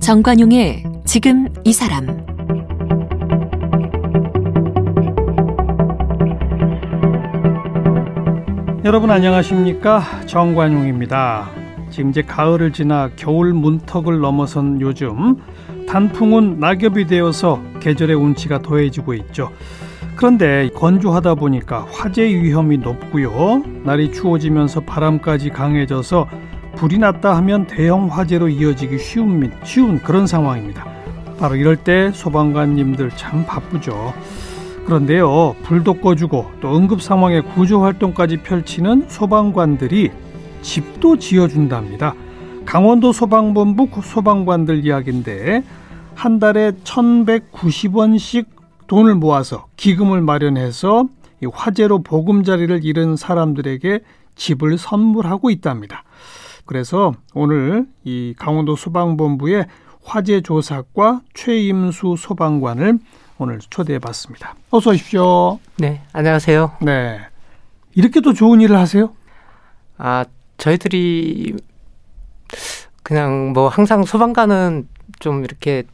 정관용의 0.00 0.82
지금 1.04 1.48
이 1.64 1.72
사람 1.72 2.06
여러분 8.84 9.12
안녕하십니까 9.12 10.02
정관용입니다. 10.26 11.48
지금 11.90 12.10
이제 12.10 12.20
가을을 12.20 12.72
지나 12.72 13.10
겨울 13.14 13.52
문턱을 13.52 14.18
넘어선 14.18 14.80
요즘 14.80 15.36
단풍은 15.86 16.58
낙엽이 16.58 17.06
되어서 17.06 17.62
계절의 17.82 18.16
운치가 18.16 18.62
더해지고 18.62 19.14
있죠. 19.14 19.50
그런데 20.14 20.70
건조하다 20.74 21.34
보니까 21.34 21.86
화재 21.90 22.22
위험이 22.22 22.78
높고요. 22.78 23.62
날이 23.82 24.12
추워지면서 24.12 24.80
바람까지 24.80 25.50
강해져서 25.50 26.28
불이 26.76 26.98
났다 26.98 27.36
하면 27.36 27.66
대형 27.66 28.06
화재로 28.06 28.48
이어지기 28.48 28.98
쉬운, 28.98 29.52
쉬운 29.64 29.98
그런 29.98 30.26
상황입니다. 30.26 30.86
바로 31.38 31.56
이럴 31.56 31.76
때 31.76 32.12
소방관님들 32.12 33.10
참 33.16 33.44
바쁘죠. 33.44 34.14
그런데요, 34.86 35.54
불도 35.64 35.94
꺼주고 35.94 36.52
또 36.60 36.76
응급 36.76 37.02
상황의 37.02 37.42
구조 37.54 37.82
활동까지 37.82 38.38
펼치는 38.38 39.06
소방관들이 39.08 40.10
집도 40.62 41.18
지어준답니다. 41.18 42.14
강원도 42.64 43.12
소방본부 43.12 43.88
소방관들 44.02 44.84
이야기인데 44.84 45.62
한 46.14 46.38
달에 46.38 46.72
1,190원씩 46.84 48.46
돈을 48.86 49.14
모아서 49.14 49.66
기금을 49.76 50.20
마련해서 50.20 51.08
화재로 51.52 52.02
보금자리를 52.02 52.84
잃은 52.84 53.16
사람들에게 53.16 54.00
집을 54.36 54.78
선물하고 54.78 55.50
있답니다. 55.50 56.04
그래서 56.64 57.12
오늘 57.34 57.86
이 58.04 58.34
강원도 58.38 58.76
소방본부의 58.76 59.66
화재 60.04 60.40
조사과 60.40 61.22
최임수 61.34 62.16
소방관을 62.18 62.98
오늘 63.38 63.58
초대해 63.58 63.98
봤습니다. 63.98 64.54
어서 64.70 64.90
오십시오. 64.90 65.58
네, 65.76 66.02
안녕하세요. 66.12 66.76
네. 66.82 67.20
이렇게 67.94 68.20
또 68.20 68.32
좋은 68.32 68.60
일을 68.60 68.76
하세요? 68.76 69.12
아, 69.98 70.24
저희들이 70.58 71.56
그냥 73.02 73.52
뭐 73.52 73.68
항상 73.68 74.04
소방관은 74.04 74.88
좀 75.18 75.44
이렇게 75.44 75.84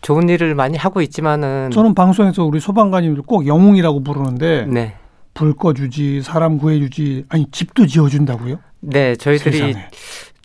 좋은 0.00 0.28
일을 0.28 0.54
많이 0.54 0.76
하고 0.76 1.00
있지만은 1.02 1.70
저는 1.72 1.94
방송에서 1.94 2.44
우리 2.44 2.60
소방관님들 2.60 3.22
꼭 3.22 3.46
영웅이라고 3.46 4.02
부르는데 4.02 4.66
네. 4.68 4.94
불 5.34 5.54
꺼주지 5.54 6.22
사람 6.22 6.58
구해주지 6.58 7.24
아니 7.28 7.46
집도 7.50 7.86
지어준다고요? 7.86 8.58
네, 8.80 9.16
저희들이. 9.16 9.74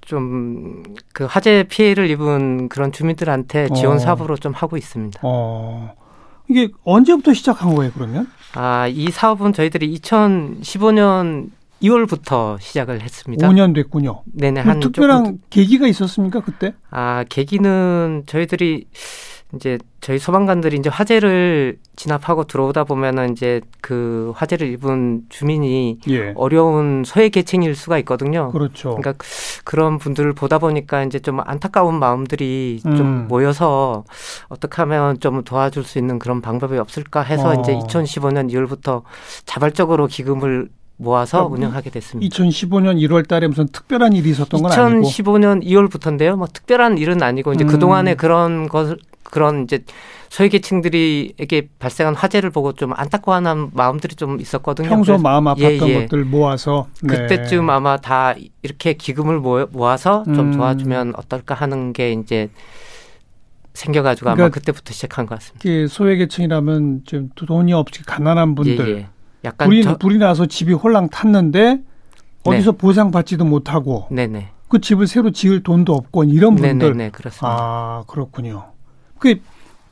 좀 0.05 0.83
그 1.13 1.25
화재 1.25 1.63
피해를 1.69 2.09
입은 2.09 2.67
그런 2.69 2.91
주민들한테 2.91 3.69
지원 3.75 3.95
어. 3.95 3.99
사업으로 3.99 4.35
좀 4.35 4.51
하고 4.53 4.75
있습니다. 4.77 5.19
어 5.23 5.93
이게 6.49 6.69
언제부터 6.83 7.33
시작한 7.33 7.73
거예요 7.75 7.91
그러면? 7.93 8.27
아, 8.55 8.87
이 8.87 9.09
사업은 9.11 9.53
저희들이 9.53 9.97
2015년 9.99 11.49
2월부터 11.81 12.59
시작을 12.59 13.01
했습니다. 13.01 13.47
5년 13.47 13.73
됐군요. 13.75 14.23
네네 14.33 14.63
뭐한 14.63 14.79
특별한 14.79 15.23
조금 15.25 15.39
계기가 15.49 15.87
있었습니까 15.87 16.39
그때? 16.41 16.73
아 16.89 17.23
계기는 17.29 18.23
저희들이 18.25 18.87
이제 19.55 19.77
저희 20.01 20.19
소방관들이 20.19 20.77
이제 20.77 20.89
화재를 20.89 21.77
진압하고 21.95 22.45
들어오다 22.45 22.83
보면은 22.85 23.31
이제 23.31 23.61
그 23.81 24.33
화재를 24.35 24.67
입은 24.71 25.23
주민이 25.29 25.99
예. 26.09 26.33
어려운 26.35 27.03
소외 27.05 27.29
계층일 27.29 27.75
수가 27.75 27.97
있거든요. 27.99 28.51
그렇죠. 28.51 28.95
그러니까 28.95 29.13
그런 29.63 29.99
분들을 29.99 30.33
보다 30.33 30.58
보니까 30.58 31.03
이제 31.03 31.19
좀 31.19 31.39
안타까운 31.39 31.99
마음들이 31.99 32.81
음. 32.86 32.95
좀 32.95 33.27
모여서 33.27 34.03
어떻게 34.49 34.75
하면 34.77 35.19
좀 35.19 35.43
도와줄 35.43 35.83
수 35.83 35.99
있는 35.99 36.19
그런 36.19 36.42
방법이 36.42 36.77
없을까 36.77 37.21
해서 37.21 37.49
어. 37.49 37.53
이제 37.59 37.73
2015년 37.73 38.52
2월부터 38.52 39.03
자발적으로 39.45 40.08
기금을 40.08 40.69
모아서 40.97 41.47
그럼 41.47 41.53
운영하게 41.53 41.89
됐습니다. 41.89 42.36
2015년 42.36 42.97
1월 43.08 43.27
달에 43.27 43.47
무슨 43.47 43.67
특별한 43.67 44.13
일이 44.13 44.30
있었던 44.30 44.61
건 44.61 44.71
아니고 44.71 45.08
2015년 45.08 45.63
2월부터인데요. 45.63 46.36
뭐 46.36 46.47
특별한 46.47 46.97
일은 46.97 47.21
아니고 47.21 47.53
이제 47.53 47.63
음. 47.63 47.67
그 47.67 47.80
동안에 47.80 48.15
그런 48.15 48.67
것을 48.67 48.97
그런 49.33 49.64
이제 49.64 49.83
소외계층들이에게 50.30 51.70
발생한 51.80 52.14
화재를 52.14 52.52
보고 52.52 52.73
좀 52.73 52.94
안타까워하는 52.94 53.71
마음들이 53.73 54.14
좀 54.14 54.39
있었거든요. 54.39 54.88
평소 54.88 55.17
마음 55.17 55.48
예, 55.58 55.80
아팠던 55.80 55.88
예. 55.89 56.02
것들 56.02 56.23
모아서 56.23 56.86
네. 57.02 57.17
그때쯤 57.17 57.67
아마 57.72 57.98
다 57.98 58.36
이렇게 58.61 58.93
기금을 58.93 59.39
모아서 59.39 60.22
좀 60.26 60.39
음. 60.39 60.52
도와주면 60.52 61.14
어떨까 61.17 61.55
하는 61.55 61.93
게 61.93 62.11
이제 62.11 62.52
생겨가지고 63.73 64.30
아마 64.30 64.36
그러니까 64.36 64.60
그때부터 64.60 64.93
시작한 64.93 65.26
것 65.26 65.39
같습니다. 65.39 65.92
소외계층이라면 65.92 67.02
좀 67.05 67.32
돈이 67.33 67.73
없이 67.73 68.04
가난한 68.04 68.54
분들 68.54 68.88
예, 68.88 68.99
예. 68.99 69.08
약간 69.45 69.67
불이, 69.67 69.82
저, 69.82 69.98
불이 69.98 70.20
나서 70.20 70.45
집이 70.45 70.73
홀랑 70.73 71.10
탔는데 71.10 71.80
어디서 72.43 72.73
보상받지도 72.73 73.45
못하고 73.45 74.05
네네. 74.11 74.49
그 74.67 74.80
집을 74.80 75.08
새로 75.08 75.32
지을 75.32 75.64
돈도 75.64 75.92
없고 75.92 76.26
이런 76.26 76.54
분들 76.54 76.92
네네네 76.92 77.10
그렇습니다. 77.10 77.48
아 77.48 78.04
그렇군요. 78.05 78.73
그 79.23 79.36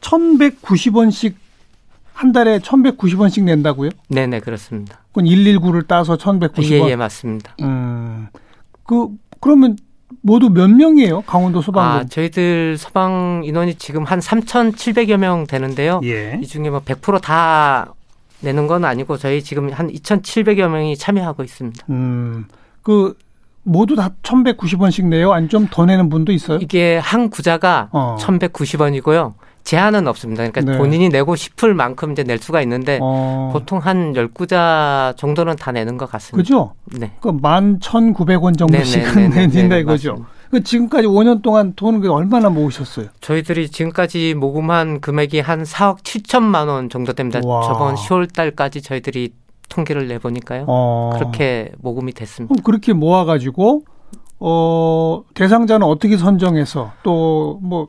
1,190원씩 0.02 1.34
한 2.14 2.32
달에 2.34 2.60
1,190원씩 2.60 3.44
낸다고요? 3.44 3.90
네 4.10 4.28
네 4.28 4.40
그렇습니다. 4.42 5.00
그건 5.10 5.26
119를 5.26 5.88
따서 5.88 6.18
1,190원. 6.18 6.72
예 6.72 6.90
예 6.92 6.96
맞습니다. 6.96 7.56
음. 7.62 8.28
그 8.84 9.08
그러면 9.40 9.78
모두 10.22 10.50
몇 10.50 10.70
명이에요? 10.70 11.22
강원도 11.22 11.62
소방관. 11.62 12.02
아 12.02 12.04
저희들 12.06 12.78
소방 12.78 13.42
인원이 13.46 13.76
지금 13.76 14.04
한 14.04 14.20
3,700여 14.20 15.18
명 15.18 15.48
되는데요. 15.48 16.02
예. 16.04 16.38
이 16.42 16.46
중에 16.46 16.70
뭐 16.70 16.82
100%다 16.82 17.94
내는 18.42 18.68
건 18.68 18.84
아니고 18.86 19.18
저희 19.18 19.42
지금 19.42 19.72
한 19.72 19.88
2,700여 19.90 20.68
명이 20.68 20.98
참여하고 20.98 21.44
있습니다. 21.44 21.86
음. 21.90 22.46
그 22.84 23.18
모두 23.64 23.96
다 23.96 24.10
1,190원씩 24.24 25.06
내요? 25.08 25.32
아니 25.34 25.48
좀 25.48 25.68
더 25.72 25.86
내는 25.86 26.10
분도 26.10 26.32
있어요? 26.32 26.58
이게 26.62 26.98
한 26.98 27.30
구자가 27.30 27.90
어. 27.92 28.18
1,190원이고요. 28.20 29.34
제한은 29.64 30.08
없습니다. 30.08 30.48
그러니까 30.50 30.72
네. 30.72 30.78
본인이 30.78 31.10
내고 31.10 31.36
싶을 31.36 31.76
만큼 31.76 32.14
이제 32.14 32.24
낼 32.24 32.40
수가 32.40 32.62
있는데 32.64 32.98
어. 33.02 33.52
보통 33.54 33.78
한 33.78 34.14
10구자 34.14 35.16
정도는 35.18 35.56
다 35.56 35.72
내는 35.72 35.98
것 35.98 36.10
같습니다. 36.10 36.38
그죠? 36.38 36.74
네. 36.86 37.12
그 37.22 37.32
11,900원 37.32 38.58
정도씩 38.58 39.04
내는다 39.30 39.78
이거죠. 39.78 40.10
맞습니다. 40.12 40.42
그 40.50 40.64
지금까지 40.64 41.08
5년 41.08 41.42
동안 41.42 41.74
돈을 41.76 42.10
얼마나 42.10 42.50
모으셨어요? 42.50 43.06
저희들이 43.22 43.70
지금까지 43.70 44.34
모금한 44.34 45.00
금액이 45.00 45.40
한 45.40 45.64
4억 45.64 46.00
7천만 46.00 46.68
원 46.68 46.90
정도 46.90 47.14
됩니다. 47.14 47.40
와. 47.46 47.62
저번 47.64 47.96
10월 47.96 48.34
달까지 48.34 48.82
저희들이 48.82 49.32
통계를 49.72 50.08
내보니까요. 50.08 50.66
어. 50.68 51.12
그렇게 51.14 51.72
모금이 51.80 52.12
됐습니다. 52.14 52.54
그럼 52.54 52.64
그렇게 52.64 52.94
모아가지고 52.94 53.84
어 54.44 55.24
대상자는 55.36 55.86
어떻게 55.86 56.18
선정해서 56.18 56.92
또 57.04 57.60
뭐 57.62 57.88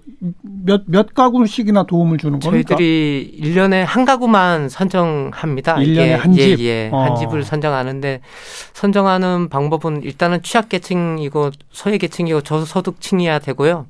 몇 0.66 0.82
몇 0.86 1.14
가구씩이나 1.14 1.84
도움을 1.84 2.18
주는 2.18 2.38
겁니까? 2.38 2.76
저희들이 2.76 3.40
1년에 3.42 3.84
한 3.86 4.04
가구만 4.04 4.68
선정합니다. 4.68 5.80
일 5.80 5.94
년에 5.94 6.06
이게 6.06 6.14
한 6.14 6.32
집? 6.34 6.60
예, 6.60 6.64
예. 6.64 6.90
어. 6.92 6.98
한 7.04 7.16
집을 7.16 7.42
선정하는데 7.44 8.20
선정하는 8.74 9.48
방법은 9.48 10.02
일단은 10.02 10.42
취약 10.42 10.68
계층이고 10.68 11.50
소외 11.70 11.96
계층이고 11.96 12.42
저소득층이어야 12.42 13.38
되고요. 13.38 13.86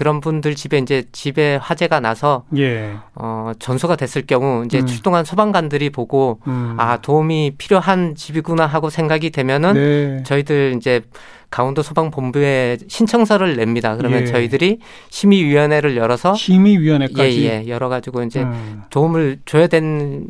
그런 0.00 0.22
분들 0.22 0.54
집에 0.54 0.78
이제 0.78 1.04
집에 1.12 1.56
화재가 1.56 2.00
나서 2.00 2.46
예. 2.56 2.94
어 3.14 3.52
전소가 3.58 3.96
됐을 3.96 4.22
경우 4.22 4.64
이제 4.64 4.78
음. 4.78 4.86
출동한 4.86 5.26
소방관들이 5.26 5.90
보고 5.90 6.40
음. 6.46 6.74
아 6.78 6.96
도움이 7.02 7.56
필요한 7.58 8.14
집이구나 8.14 8.64
하고 8.64 8.88
생각이 8.88 9.28
되면은 9.28 9.74
네. 9.74 10.22
저희들 10.22 10.72
이제 10.78 11.02
강원도 11.50 11.82
소방본부에 11.82 12.78
신청서를 12.88 13.56
냅니다. 13.56 13.94
그러면 13.98 14.22
예. 14.22 14.24
저희들이 14.24 14.78
심의위원회를 15.10 15.98
열어서 15.98 16.32
심의위원회까지. 16.32 17.44
예 17.44 17.64
예 17.64 17.68
열어가지고 17.68 18.22
이제 18.22 18.40
음. 18.40 18.84
도움을 18.88 19.40
줘야 19.44 19.66
되는 19.66 20.28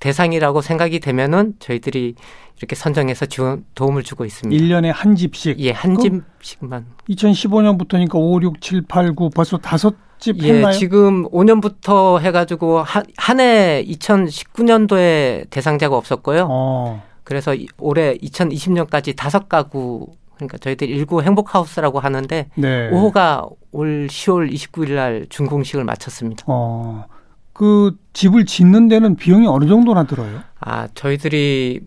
대상이라고 0.00 0.62
생각이 0.62 1.00
되면은 1.00 1.56
저희들이 1.58 2.14
이렇게 2.58 2.74
선정해서 2.74 3.26
지원 3.26 3.64
도움을 3.74 4.02
주고 4.02 4.24
있습니다. 4.24 4.62
1년에 4.64 4.92
한 4.92 5.14
집씩. 5.14 5.58
예, 5.60 5.70
한 5.70 5.96
집씩만. 5.98 6.86
2015년부터니까 7.08 8.16
5, 8.16 8.40
6, 8.42 8.60
7, 8.60 8.82
8, 8.88 9.14
9 9.14 9.30
벌써 9.30 9.56
다섯 9.58 9.94
집 10.18 10.42
예, 10.42 10.54
했나요? 10.54 10.72
지금 10.72 11.24
5년부터 11.30 12.20
해 12.20 12.32
가지고 12.32 12.82
한 12.82 13.40
해 13.40 13.84
2019년도에 13.86 15.48
대상자가 15.50 15.96
없었고요. 15.96 16.48
어. 16.50 17.02
그래서 17.22 17.54
이- 17.54 17.68
올해 17.78 18.16
2020년까지 18.16 19.14
다섯 19.14 19.48
가구 19.48 20.08
그러니까 20.36 20.56
저희들 20.58 20.88
일구 20.88 21.22
행복하우스라고 21.22 22.00
하는데 22.00 22.48
네. 22.56 22.90
5호가 22.90 23.48
올 23.72 24.06
10월 24.08 24.52
29일 24.52 24.94
날 24.94 25.26
준공식을 25.28 25.84
마쳤습니다. 25.84 26.44
어. 26.46 27.04
그 27.52 27.96
집을 28.12 28.44
짓는 28.46 28.88
데는 28.88 29.16
비용이 29.16 29.46
어느 29.48 29.66
정도나 29.68 30.04
들어요? 30.04 30.40
아, 30.60 30.86
저희들이 30.94 31.80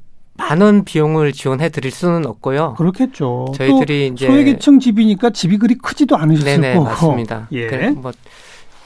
많은 0.49 0.83
비용을 0.85 1.31
지원해 1.33 1.69
드릴 1.69 1.91
수는 1.91 2.25
없고요. 2.25 2.75
그렇겠죠. 2.77 3.47
저희들이 3.55 4.07
이제 4.13 4.27
소외계층 4.27 4.79
집이니까 4.79 5.29
집이 5.31 5.57
그리 5.57 5.75
크지도 5.75 6.17
않으셨을 6.17 6.45
네네, 6.61 6.73
거고. 6.75 6.85
맞습니다. 6.85 7.47
예. 7.53 7.89
뭐, 7.89 8.11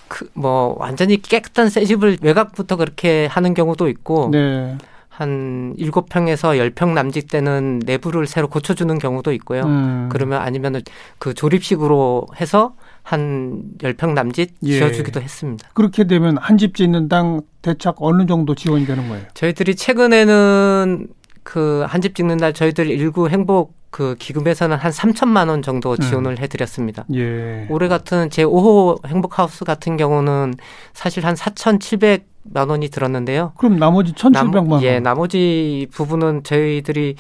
그, 0.08 0.30
뭐, 0.34 0.76
완전히 0.80 1.22
깨끗한 1.22 1.70
새 1.70 1.84
집을 1.86 2.18
외곽부터 2.22 2.76
그렇게 2.76 3.26
하는 3.28 3.54
경우도 3.54 3.88
있고, 3.90 4.30
네. 4.32 4.78
한 5.10 5.74
7평에서 5.80 6.72
10평 6.74 6.90
남짓 6.94 7.30
되는 7.30 7.80
내부를 7.86 8.28
새로 8.28 8.50
고쳐주는 8.50 9.00
경우도 9.00 9.32
있고요. 9.34 9.62
음. 9.64 10.10
그러면 10.12 10.42
아니면은 10.42 10.82
그 11.20 11.34
조립식으로 11.34 12.28
해서 12.42 12.76
한 13.02 13.64
10평 13.80 14.12
남짓 14.14 14.52
예. 14.64 14.78
지어주기도 14.78 15.22
했습니다. 15.22 15.70
그렇게 15.74 16.04
되면 16.06 16.38
한 16.38 16.58
집 16.58 16.76
짓는 16.76 17.08
당 17.08 17.40
대략 17.62 17.96
어느 18.00 18.26
정도 18.26 18.56
지원이 18.56 18.86
되는 18.86 19.08
거예요? 19.08 19.24
저희들이 19.36 19.76
최근에는 19.78 21.08
그 21.46 21.86
한집 21.88 22.16
찍는 22.16 22.38
날 22.38 22.54
저희들 22.54 22.90
일구 22.90 23.30
행복 23.30 23.76
그 23.92 24.16
기금에서는 24.20 24.76
한 24.76 24.92
3천만 24.92 25.48
원 25.48 25.62
정도 25.62 25.96
지원을 25.96 26.40
해드렸습니다. 26.40 27.06
예. 27.14 27.66
올해 27.70 27.88
같은 27.88 28.30
제 28.30 28.44
5호 28.44 29.08
행복하우스 29.08 29.64
같은 29.64 29.96
경우는 29.96 30.56
사실 30.92 31.26
한 31.26 31.36
4,700만 31.36 32.70
원이 32.70 32.90
들었는데요. 32.90 33.54
그럼 33.58 33.78
나머지 33.78 34.12
1,700만 34.12 34.70
원. 34.72 34.84
예, 34.84 35.00
나머지 35.00 35.88
부분은 35.94 36.44
저희들이 36.44 37.16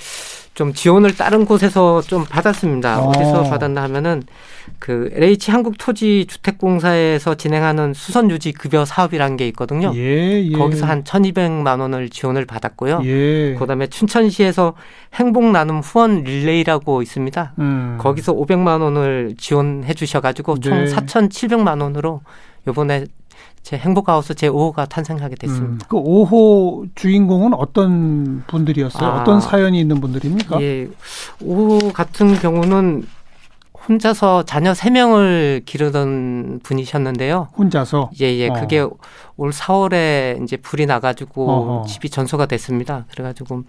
좀 0.55 0.73
지원을 0.73 1.15
다른 1.15 1.45
곳에서 1.45 2.01
좀 2.01 2.23
받았습니다. 2.23 3.01
어. 3.01 3.09
어디서 3.09 3.43
받았나 3.43 3.83
하면은 3.83 4.23
그 4.79 5.09
LH 5.13 5.51
한국토지주택공사에서 5.51 7.35
진행하는 7.35 7.93
수선 7.93 8.31
유지 8.31 8.53
급여 8.53 8.85
사업이라는 8.85 9.35
게 9.35 9.47
있거든요. 9.49 9.91
예, 9.95 10.43
예. 10.43 10.51
거기서 10.51 10.85
한 10.85 11.03
1,200만 11.03 11.81
원을 11.81 12.09
지원을 12.09 12.45
받았고요. 12.45 13.01
예. 13.03 13.55
그다음에 13.55 13.87
춘천시에서 13.87 14.75
행복 15.13 15.51
나눔 15.51 15.81
후원 15.81 16.23
릴레이라고 16.23 17.01
있습니다. 17.01 17.53
음. 17.59 17.97
거기서 17.99 18.33
500만 18.33 18.81
원을 18.81 19.35
지원해 19.37 19.93
주셔 19.93 20.21
가지고 20.21 20.57
총 20.59 20.85
네. 20.85 20.91
4,700만 20.91 21.81
원으로 21.81 22.21
요번에 22.65 23.05
제 23.65 23.79
행복하우스 23.79 24.35
제 24.35 24.47
5호가 24.47 24.87
탄생하게 24.87 25.37
됐습니다. 25.37 25.87
음. 25.87 25.89
그 25.89 25.97
5호 25.97 26.87
주인공은 26.93 27.55
어떤 27.55 28.43
분들이었어요? 28.45 29.09
아. 29.09 29.21
어떤 29.21 29.41
사연이 29.41 29.79
있는 29.79 29.99
분들입니까? 29.99 30.61
예. 30.61 30.87
5호 31.41 31.91
같은 31.91 32.35
경우는 32.35 33.07
혼자서 33.89 34.43
자녀 34.43 34.71
3명을 34.73 35.65
기르던 35.65 36.59
분이셨는데요. 36.61 37.47
혼자서. 37.57 38.11
예, 38.21 38.25
예. 38.37 38.49
어. 38.49 38.53
그게 38.53 38.85
올 39.35 39.49
4월에 39.49 40.43
이제 40.43 40.57
불이 40.57 40.85
나가지고 40.85 41.49
어허. 41.49 41.85
집이 41.87 42.11
전소가 42.11 42.45
됐습니다. 42.45 43.05
그래가지고 43.09 43.63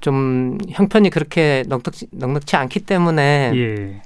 좀 0.00 0.58
형편이 0.68 1.10
그렇게 1.10 1.62
넉넉지, 1.68 2.08
넉넉치 2.10 2.56
않기 2.56 2.80
때문에 2.80 3.52
예. 3.54 4.02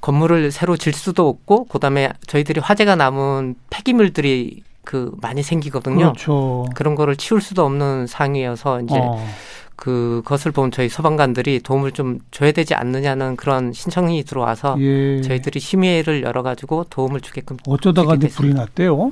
건물을 0.00 0.50
새로 0.50 0.76
질 0.76 0.92
수도 0.92 1.28
없고, 1.28 1.64
그다음에 1.66 2.10
저희들이 2.26 2.60
화재가 2.60 2.96
남은 2.96 3.56
폐기물들이 3.70 4.62
그 4.84 5.12
많이 5.20 5.42
생기거든요. 5.42 6.12
그렇죠. 6.12 6.66
그런 6.74 6.94
거를 6.94 7.16
치울 7.16 7.40
수도 7.40 7.64
없는 7.64 8.06
상황이어서 8.06 8.82
이제 8.82 8.94
어. 8.96 9.26
그것을 9.74 10.52
본 10.52 10.70
저희 10.70 10.88
소방관들이 10.88 11.60
도움을 11.60 11.92
좀 11.92 12.20
줘야 12.30 12.52
되지 12.52 12.74
않느냐는 12.74 13.36
그런 13.36 13.72
신청이 13.72 14.24
들어와서 14.24 14.76
예. 14.80 15.20
저희들이 15.20 15.60
심의회를 15.60 16.22
열어 16.22 16.42
가지고 16.42 16.84
도움을 16.88 17.20
주게끔 17.20 17.58
어쩌다가 17.66 18.14
이제 18.14 18.28
불이 18.28 18.54
났대요? 18.54 19.10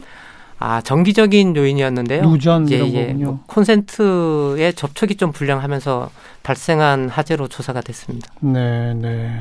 아 0.59 0.81
정기적인 0.81 1.57
요인이었는데요. 1.57 2.33
유전 2.33 2.71
예, 2.71 2.79
예. 2.79 3.13
뭐 3.13 3.41
콘센트의 3.47 4.73
접촉이 4.75 5.17
좀 5.17 5.33
불량하면서 5.33 6.11
발생한 6.43 7.11
화재로 7.11 7.49
조사가 7.49 7.83
됐습니다. 7.83 8.31
네, 8.41 8.95
네. 8.95 9.41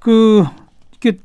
그 0.00 0.44
이게 0.96 1.18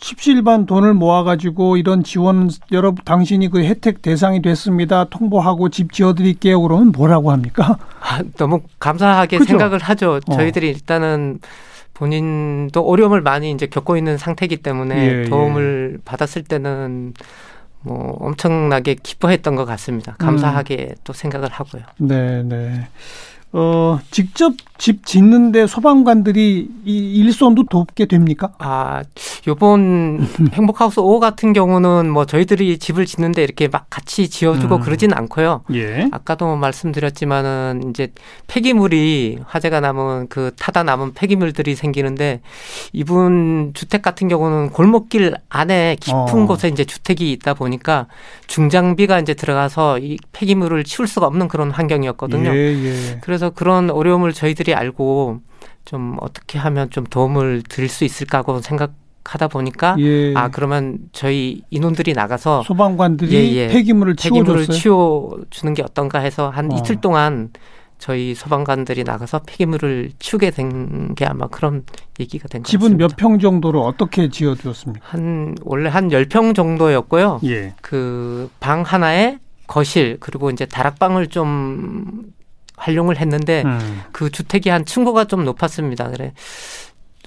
십시일반 0.00 0.66
돈을 0.66 0.94
모아가지고 0.94 1.76
이런 1.76 2.02
지원 2.04 2.50
여러분 2.72 3.04
당신이 3.04 3.48
그 3.50 3.62
혜택 3.64 4.00
대상이 4.00 4.40
됐습니다. 4.40 5.04
통보하고 5.04 5.68
집 5.68 5.92
지어드릴게요. 5.92 6.62
그러면 6.62 6.92
뭐라고 6.92 7.30
합니까? 7.32 7.78
아, 8.00 8.22
너무 8.36 8.62
감사하게 8.78 9.38
그죠? 9.38 9.50
생각을 9.50 9.80
하죠. 9.80 10.20
어. 10.26 10.32
저희들이 10.34 10.68
일단은 10.68 11.40
본인도 11.94 12.80
어려움을 12.88 13.20
많이 13.22 13.50
이제 13.50 13.66
겪고 13.66 13.96
있는 13.96 14.16
상태이기 14.16 14.58
때문에 14.58 15.24
예, 15.24 15.28
도움을 15.28 15.98
받았을 16.04 16.44
때는 16.44 17.14
뭐 17.80 18.16
엄청나게 18.20 18.96
기뻐했던 19.02 19.56
것 19.56 19.64
같습니다. 19.64 20.14
감사하게 20.18 20.94
또 21.02 21.12
생각을 21.12 21.48
하고요. 21.50 21.82
네, 21.98 22.42
네. 22.44 22.86
어, 23.52 23.98
직접 24.10 24.54
집 24.78 25.04
짓는데 25.04 25.66
소방관들이 25.66 26.68
이 26.84 27.14
일손도 27.16 27.64
돕게 27.64 28.06
됩니까? 28.06 28.52
아, 28.58 29.02
요번 29.48 30.26
행복하우스 30.54 31.00
5 31.00 31.18
같은 31.18 31.52
경우는 31.52 32.08
뭐 32.10 32.26
저희들이 32.26 32.78
집을 32.78 33.06
짓는데 33.06 33.42
이렇게 33.42 33.66
막 33.66 33.86
같이 33.90 34.28
지어주고 34.28 34.76
음. 34.76 34.80
그러진 34.80 35.12
않고요. 35.12 35.64
예. 35.74 36.08
아까도 36.12 36.54
말씀드렸지만은 36.56 37.90
이제 37.90 38.12
폐기물이 38.46 39.40
화재가 39.46 39.80
남은 39.80 40.28
그 40.28 40.52
타다 40.56 40.84
남은 40.84 41.14
폐기물들이 41.14 41.74
생기는데 41.74 42.40
이분 42.92 43.72
주택 43.74 44.02
같은 44.02 44.28
경우는 44.28 44.70
골목길 44.70 45.34
안에 45.48 45.96
깊은 45.98 46.14
어. 46.14 46.46
곳에 46.46 46.68
이제 46.68 46.84
주택이 46.84 47.32
있다 47.32 47.54
보니까 47.54 48.06
중장비가 48.46 49.18
이제 49.18 49.34
들어가서 49.34 49.98
이 49.98 50.18
폐기물을 50.32 50.84
치울 50.84 51.08
수가 51.08 51.26
없는 51.26 51.48
그런 51.48 51.72
환경이었거든요. 51.72 52.50
예, 52.50 52.56
예. 52.56 53.18
그래서 53.22 53.37
그런 53.50 53.90
어려움을 53.90 54.32
저희들이 54.32 54.74
알고 54.74 55.40
좀 55.84 56.16
어떻게 56.20 56.58
하면 56.58 56.90
좀 56.90 57.04
도움을 57.04 57.62
드릴 57.68 57.88
수 57.88 58.04
있을까 58.04 58.38
하고 58.38 58.60
생각하다 58.60 59.48
보니까 59.48 59.96
예. 60.00 60.34
아 60.34 60.48
그러면 60.50 60.98
저희 61.12 61.62
인원들이 61.70 62.12
나가서 62.12 62.62
소방관들이 62.64 63.34
예, 63.34 63.54
예. 63.54 63.68
폐기물을 63.68 64.14
폐기물을 64.20 64.66
치워줬어요. 64.66 64.76
치워주는 64.78 65.74
게 65.74 65.82
어떤가 65.82 66.18
해서 66.18 66.50
한 66.50 66.70
어. 66.72 66.76
이틀 66.76 66.96
동안 67.00 67.50
저희 67.98 68.34
소방관들이 68.34 69.02
나가서 69.04 69.40
폐기물을 69.46 70.12
치우게 70.20 70.50
된 70.52 71.14
게 71.16 71.24
아마 71.26 71.48
그런 71.48 71.84
얘기가 72.20 72.46
된 72.48 72.62
것 72.62 72.66
같습니다. 72.68 72.86
집은 72.86 72.96
몇 72.98 73.16
평 73.16 73.38
정도로 73.40 73.82
어떻게 73.82 74.28
지어주었습니까? 74.28 75.04
한 75.08 75.56
원래 75.64 75.88
한 75.88 76.08
10평 76.10 76.54
정도였고요. 76.54 77.40
예. 77.44 77.74
그 77.80 78.50
방 78.60 78.82
하나에 78.82 79.38
거실 79.66 80.16
그리고 80.20 80.50
이제 80.50 80.64
다락방을 80.66 81.26
좀 81.28 82.22
활용을 82.78 83.18
했는데 83.18 83.62
음. 83.66 84.02
그 84.12 84.30
주택이 84.30 84.68
한 84.70 84.84
층고가 84.84 85.24
좀 85.24 85.44
높았습니다. 85.44 86.08
그래 86.10 86.32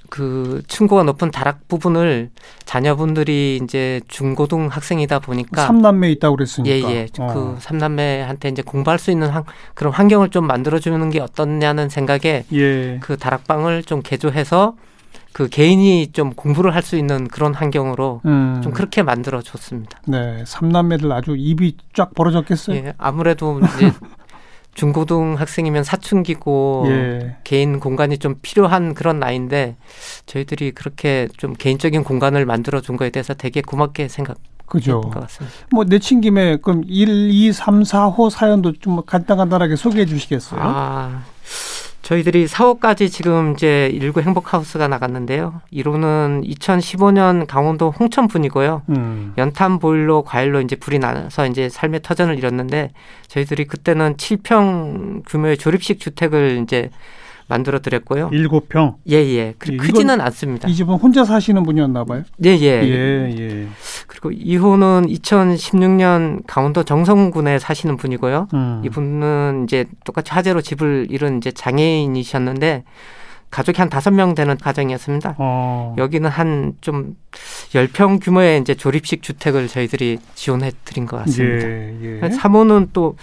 그 0.09 0.61
층고가 0.67 1.03
높은 1.03 1.31
다락 1.31 1.69
부분을 1.69 2.31
자녀분들이 2.65 3.61
이제 3.63 4.01
중고등 4.09 4.67
학생이다 4.67 5.19
보니까 5.19 5.65
삼남매 5.67 6.11
있다고 6.11 6.35
그랬으니까. 6.35 6.69
예예 6.75 7.07
어. 7.19 7.27
그 7.33 7.57
삼남매한테 7.59 8.49
이제 8.49 8.61
공부할 8.61 8.99
수 8.99 9.09
있는 9.11 9.29
환, 9.29 9.43
그런 9.73 9.93
환경을 9.93 10.29
좀 10.29 10.45
만들어 10.47 10.79
주는 10.79 11.09
게 11.11 11.21
어떻냐는 11.21 11.87
생각에 11.87 12.43
예. 12.51 12.99
그 13.01 13.15
다락방을 13.15 13.83
좀 13.83 14.01
개조해서 14.01 14.75
그 15.33 15.47
개인이 15.47 16.11
좀 16.11 16.33
공부를 16.33 16.75
할 16.75 16.81
수 16.83 16.97
있는 16.97 17.29
그런 17.29 17.53
환경으로 17.53 18.19
음. 18.25 18.59
좀 18.61 18.73
그렇게 18.73 19.03
만들어 19.03 19.41
줬습니다. 19.41 20.01
네, 20.07 20.43
삼남매들 20.45 21.09
아주 21.11 21.35
입이 21.37 21.77
쫙 21.93 22.13
벌어졌겠어요. 22.13 22.75
예, 22.75 22.93
아무래도 22.97 23.61
이제 23.61 23.93
중고등 24.73 25.35
학생이면 25.37 25.83
사춘기고 25.83 26.85
예. 26.87 27.35
개인 27.43 27.79
공간이 27.79 28.17
좀 28.17 28.35
필요한 28.41 28.93
그런 28.93 29.19
나이인데 29.19 29.75
저희들이 30.25 30.71
그렇게 30.71 31.27
좀 31.37 31.53
개인적인 31.53 32.03
공간을 32.03 32.45
만들어 32.45 32.81
준 32.81 32.97
거에 32.97 33.09
대해서 33.09 33.33
되게 33.33 33.61
고맙게 33.61 34.07
생각했던 34.07 34.51
그죠. 34.65 35.01
것 35.01 35.19
같습니다. 35.21 35.55
뭐 35.71 35.83
내친 35.83 36.21
김에 36.21 36.57
그럼 36.57 36.83
1, 36.87 37.29
2, 37.29 37.51
3, 37.51 37.83
4호 37.83 38.29
사연도 38.29 38.71
좀 38.73 39.03
간단간단하게 39.05 39.75
소개해 39.75 40.05
주시겠어요? 40.05 40.61
아, 40.63 41.23
저희들이 42.01 42.47
4호까지 42.47 43.11
지금 43.11 43.53
이제 43.53 43.89
일구 43.93 44.21
행복하우스가 44.21 44.87
나갔는데요. 44.87 45.61
1호는 45.71 46.47
2015년 46.49 47.45
강원도 47.47 47.91
홍천분이고요. 47.91 48.81
음. 48.89 49.33
연탄 49.37 49.79
보일러 49.79 50.23
과일로 50.23 50.61
이제 50.61 50.75
불이 50.75 50.99
나서 50.99 51.45
이제 51.45 51.69
삶의 51.69 52.01
터전을 52.01 52.37
잃었는데 52.37 52.91
저희들이 53.27 53.65
그때는 53.65 54.17
7평 54.17 55.23
규모의 55.27 55.57
조립식 55.57 55.99
주택을 55.99 56.61
이제 56.63 56.89
만들어 57.51 57.79
드렸고요. 57.79 58.29
일곱 58.31 58.69
평. 58.69 58.95
예 59.09 59.15
예. 59.17 59.53
그 59.57 59.73
예, 59.73 59.77
크지는 59.77 60.21
않습니다. 60.21 60.69
이 60.69 60.73
집은 60.73 60.95
혼자 60.95 61.25
사시는 61.25 61.63
분이었나 61.63 62.05
봐요. 62.05 62.23
예 62.45 62.49
예. 62.51 62.81
예, 62.81 63.35
예. 63.37 63.67
그리고 64.07 64.31
2호는 64.31 65.09
2016년 65.19 66.43
강원도 66.47 66.83
정성군에 66.83 67.59
사시는 67.59 67.97
분이고요. 67.97 68.47
음. 68.53 68.81
이분은 68.85 69.65
이제 69.65 69.85
똑같이 70.05 70.31
화재로 70.31 70.61
집을 70.61 71.07
잃은 71.09 71.37
이제 71.37 71.51
장애인이셨는데 71.51 72.85
가족이 73.49 73.81
한 73.81 73.89
다섯 73.89 74.11
명 74.11 74.33
되는 74.33 74.55
가정이었습니다. 74.57 75.35
어. 75.37 75.93
여기는 75.97 76.29
한 76.29 76.73
좀 76.79 77.15
열 77.75 77.87
평 77.89 78.19
규모의 78.19 78.61
이제 78.61 78.75
조립식 78.75 79.21
주택을 79.23 79.67
저희들이 79.67 80.19
지원해 80.35 80.71
드린 80.85 81.05
것 81.05 81.17
같습니다. 81.17 81.67
예, 81.67 82.19
예. 82.23 82.29
사모는 82.29 82.91
또 82.93 83.15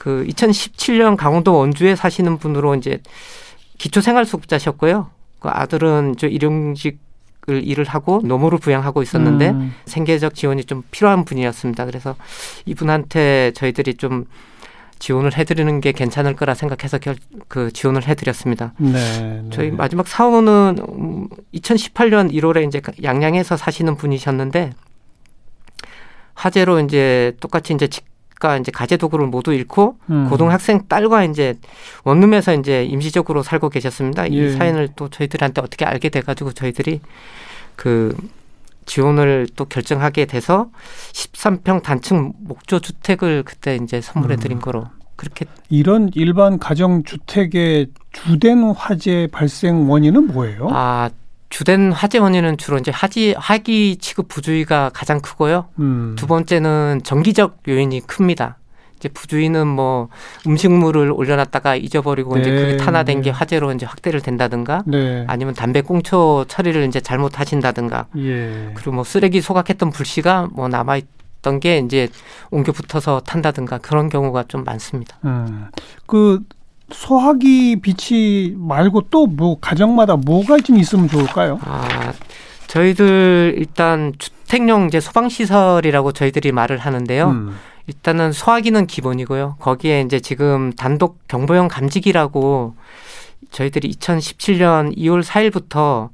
그 0.00 0.24
2017년 0.30 1.14
강원도 1.14 1.58
원주에 1.58 1.94
사시는 1.94 2.38
분으로 2.38 2.74
이제 2.74 3.00
기초생활수급자셨고요. 3.80 5.10
그 5.38 5.48
아들은 5.48 6.16
저 6.18 6.26
일용직 6.26 6.98
을 7.48 7.66
일을 7.66 7.86
하고 7.86 8.20
노모를 8.22 8.58
부양하고 8.58 9.02
있었는데 9.02 9.48
음. 9.48 9.74
생계적 9.86 10.34
지원이 10.34 10.64
좀 10.64 10.82
필요한 10.90 11.24
분이었습니다. 11.24 11.86
그래서 11.86 12.14
이분한테 12.66 13.52
저희들이 13.54 13.94
좀 13.94 14.26
지원을 14.98 15.34
해드리는 15.34 15.80
게 15.80 15.92
괜찮을 15.92 16.36
거라 16.36 16.52
생각해서 16.52 16.98
결, 16.98 17.16
그 17.48 17.72
지원을 17.72 18.06
해드렸습니다. 18.06 18.74
네, 18.76 18.92
네. 18.92 19.50
저희 19.50 19.70
마지막 19.70 20.06
사원은 20.06 20.76
음, 20.86 21.28
2018년 21.54 22.30
1월에 22.30 22.68
이제 22.68 22.82
양양에서 23.02 23.56
사시는 23.56 23.96
분이셨는데 23.96 24.72
화재로 26.34 26.80
이제 26.80 27.32
똑같이 27.40 27.72
이제 27.72 27.88
집과 28.40 28.56
이제 28.56 28.72
가재 28.72 28.96
도구를 28.96 29.26
모두 29.28 29.52
잃고 29.52 29.98
음. 30.10 30.28
고등학생 30.28 30.88
딸과 30.88 31.24
이제 31.24 31.54
원룸에서 32.02 32.54
이제 32.54 32.84
임시적으로 32.84 33.42
살고 33.44 33.68
계셨습니다. 33.68 34.32
예. 34.32 34.36
이 34.36 34.50
사연을 34.50 34.88
또 34.96 35.08
저희들한테 35.08 35.60
어떻게 35.60 35.84
알게 35.84 36.08
돼가지고 36.08 36.52
저희들이 36.52 37.00
그 37.76 38.16
지원을 38.86 39.46
또 39.54 39.66
결정하게 39.66 40.24
돼서 40.24 40.70
13평 41.12 41.82
단층 41.82 42.32
목조 42.40 42.80
주택을 42.80 43.44
그때 43.44 43.76
이제 43.76 44.00
선물해 44.00 44.36
드린 44.36 44.58
음. 44.58 44.62
거로 44.62 44.86
그렇게 45.14 45.44
이런 45.68 46.10
일반 46.14 46.58
가정 46.58 47.04
주택의 47.04 47.88
주된 48.12 48.62
화재 48.72 49.28
발생 49.30 49.88
원인은 49.88 50.28
뭐예요? 50.28 50.68
아 50.72 51.10
주된 51.50 51.92
화재 51.92 52.18
원인은 52.18 52.56
주로 52.56 52.78
이제 52.78 52.90
하지 52.90 53.34
화기 53.36 53.96
취급 53.96 54.28
부주의가 54.28 54.90
가장 54.94 55.20
크고요. 55.20 55.66
음. 55.80 56.14
두 56.16 56.26
번째는 56.26 57.00
정기적 57.04 57.58
요인이 57.68 58.06
큽니다. 58.06 58.56
이제 58.96 59.08
부주의는 59.08 59.66
뭐 59.66 60.08
음식물을 60.46 61.10
올려놨다가 61.10 61.74
잊어버리고 61.74 62.38
이제 62.38 62.50
네, 62.50 62.56
그게 62.56 62.76
탄화된 62.76 63.22
게 63.22 63.30
네. 63.32 63.36
화재로 63.36 63.72
이제 63.72 63.84
확대를 63.86 64.20
된다든가 64.20 64.84
네. 64.86 65.24
아니면 65.26 65.54
담배 65.54 65.80
꽁초 65.80 66.44
처리를 66.48 66.84
이제 66.84 67.00
잘못하신다든가 67.00 68.06
예. 68.18 68.70
그리고 68.74 68.92
뭐 68.92 69.04
쓰레기 69.04 69.40
소각했던 69.40 69.90
불씨가 69.90 70.50
뭐 70.52 70.68
남아 70.68 70.98
있던 70.98 71.60
게 71.60 71.78
이제 71.78 72.08
옮겨 72.50 72.72
붙어서 72.72 73.20
탄다든가 73.20 73.78
그런 73.78 74.10
경우가 74.10 74.44
좀 74.48 74.64
많습니다. 74.64 75.16
음. 75.24 75.68
그 76.06 76.40
소화기 76.92 77.76
비치 77.80 78.54
말고 78.58 79.02
또 79.10 79.26
뭐 79.26 79.58
가정마다 79.60 80.16
뭐가 80.16 80.58
좀 80.58 80.78
있으면 80.78 81.08
좋을까요? 81.08 81.58
아, 81.62 82.12
저희들 82.66 83.54
일단 83.58 84.12
주택용 84.18 84.86
이제 84.86 85.00
소방시설이라고 85.00 86.12
저희들이 86.12 86.52
말을 86.52 86.78
하는데요. 86.78 87.28
음. 87.30 87.56
일단은 87.86 88.32
소화기는 88.32 88.86
기본이고요. 88.86 89.56
거기에 89.58 90.02
이제 90.02 90.20
지금 90.20 90.72
단독 90.72 91.18
경보용 91.28 91.68
감지기라고 91.68 92.74
저희들이 93.50 93.90
2017년 93.90 94.96
2월 94.96 95.22
4일부터 95.24 96.10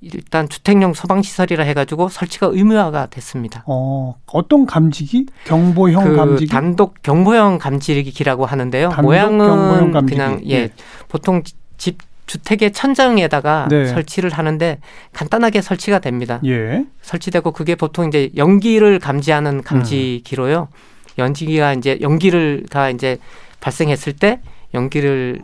일단 0.00 0.48
주택용 0.48 0.94
소방시설이라 0.94 1.64
해가지고 1.64 2.08
설치가 2.08 2.48
의무화가 2.50 3.06
됐습니다. 3.06 3.64
어, 3.66 4.14
어떤 4.26 4.64
감지기? 4.64 5.26
경보형 5.44 6.04
그 6.04 6.16
감지기? 6.16 6.50
단독 6.50 7.02
경보형 7.02 7.58
감지기라고 7.58 8.46
하는데요. 8.46 8.90
단독 8.90 9.10
경보형 9.10 9.36
모양은 9.36 9.92
감지기. 9.92 10.16
그냥 10.16 10.40
예, 10.46 10.54
예. 10.54 10.70
보통 11.08 11.42
집 11.76 11.98
주택의 12.26 12.72
천장에다가 12.72 13.68
네. 13.70 13.86
설치를 13.86 14.30
하는데 14.30 14.78
간단하게 15.14 15.62
설치가 15.62 15.98
됩니다. 15.98 16.40
예. 16.44 16.84
설치되고 17.00 17.52
그게 17.52 17.74
보통 17.74 18.06
이제 18.06 18.30
연기를 18.36 18.98
감지하는 18.98 19.62
감지기로요. 19.62 20.68
연기가 21.16 21.72
이제 21.72 21.98
연기를가 22.00 22.90
이제 22.90 23.18
발생했을 23.60 24.12
때 24.12 24.40
연기를 24.74 25.40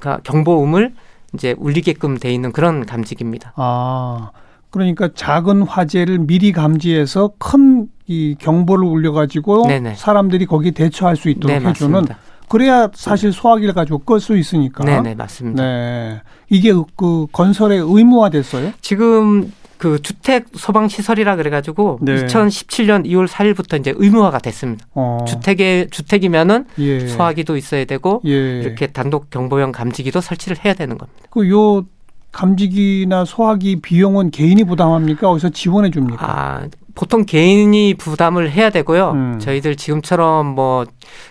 가 0.00 0.18
경보음을 0.24 0.94
이제 1.34 1.54
울리게끔 1.58 2.18
돼 2.18 2.32
있는 2.32 2.52
그런 2.52 2.84
감지기입니다. 2.86 3.52
아, 3.56 4.30
그러니까 4.70 5.08
작은 5.14 5.62
화재를 5.62 6.18
미리 6.18 6.52
감지해서 6.52 7.32
큰 7.38 7.88
이 8.12 8.34
경보를 8.38 8.84
울려가지고 8.86 9.68
네네. 9.68 9.94
사람들이 9.94 10.46
거기 10.46 10.72
대처할 10.72 11.16
수 11.16 11.28
있도록 11.30 11.48
네, 11.62 11.68
해주는 11.68 11.92
맞습니다. 11.92 12.18
그래야 12.48 12.90
사실 12.92 13.32
소화기를 13.32 13.72
가지고 13.72 13.98
끌 14.00 14.20
수 14.20 14.36
있으니까. 14.36 14.84
네, 14.84 15.00
네, 15.00 15.14
맞습니다. 15.14 15.62
네. 15.62 16.20
이게 16.50 16.72
그 16.96 17.26
건설에 17.32 17.76
의무화 17.76 18.28
됐어요? 18.28 18.72
지금 18.82 19.50
그 19.82 20.00
주택 20.00 20.46
소방 20.54 20.86
시설이라 20.86 21.34
그래가지고 21.34 21.98
네. 22.02 22.14
2017년 22.14 23.04
2월 23.04 23.26
4일부터 23.26 23.80
이제 23.80 23.92
의무화가 23.96 24.38
됐습니다. 24.38 24.86
어. 24.94 25.24
주택에 25.26 25.88
주택이면은 25.90 26.66
예. 26.78 27.08
소화기도 27.08 27.56
있어야 27.56 27.84
되고 27.84 28.22
예. 28.24 28.60
이렇게 28.60 28.86
단독 28.86 29.28
경보용 29.30 29.72
감지기도 29.72 30.20
설치를 30.20 30.64
해야 30.64 30.74
되는 30.74 30.96
겁니다. 30.96 31.20
그요 31.30 31.84
감지기나 32.30 33.24
소화기 33.24 33.80
비용은 33.80 34.30
개인이 34.30 34.62
부담합니까? 34.62 35.28
어디서 35.28 35.48
지원해 35.50 35.90
줍니까? 35.90 36.24
아, 36.30 36.68
보통 36.94 37.24
개인이 37.24 37.94
부담을 37.94 38.52
해야 38.52 38.70
되고요. 38.70 39.10
음. 39.10 39.38
저희들 39.40 39.74
지금처럼 39.74 40.46
뭐 40.46 40.86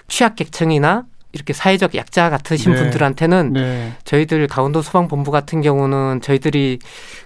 취약계층이나 0.09 1.05
이렇게 1.33 1.53
사회적 1.53 1.95
약자 1.95 2.29
같으신 2.29 2.73
네. 2.73 2.79
분들한테는 2.81 3.53
네. 3.53 3.93
저희들 4.03 4.47
강원도 4.47 4.81
소방본부 4.81 5.31
같은 5.31 5.61
경우는 5.61 6.21
저희들이 6.21 6.79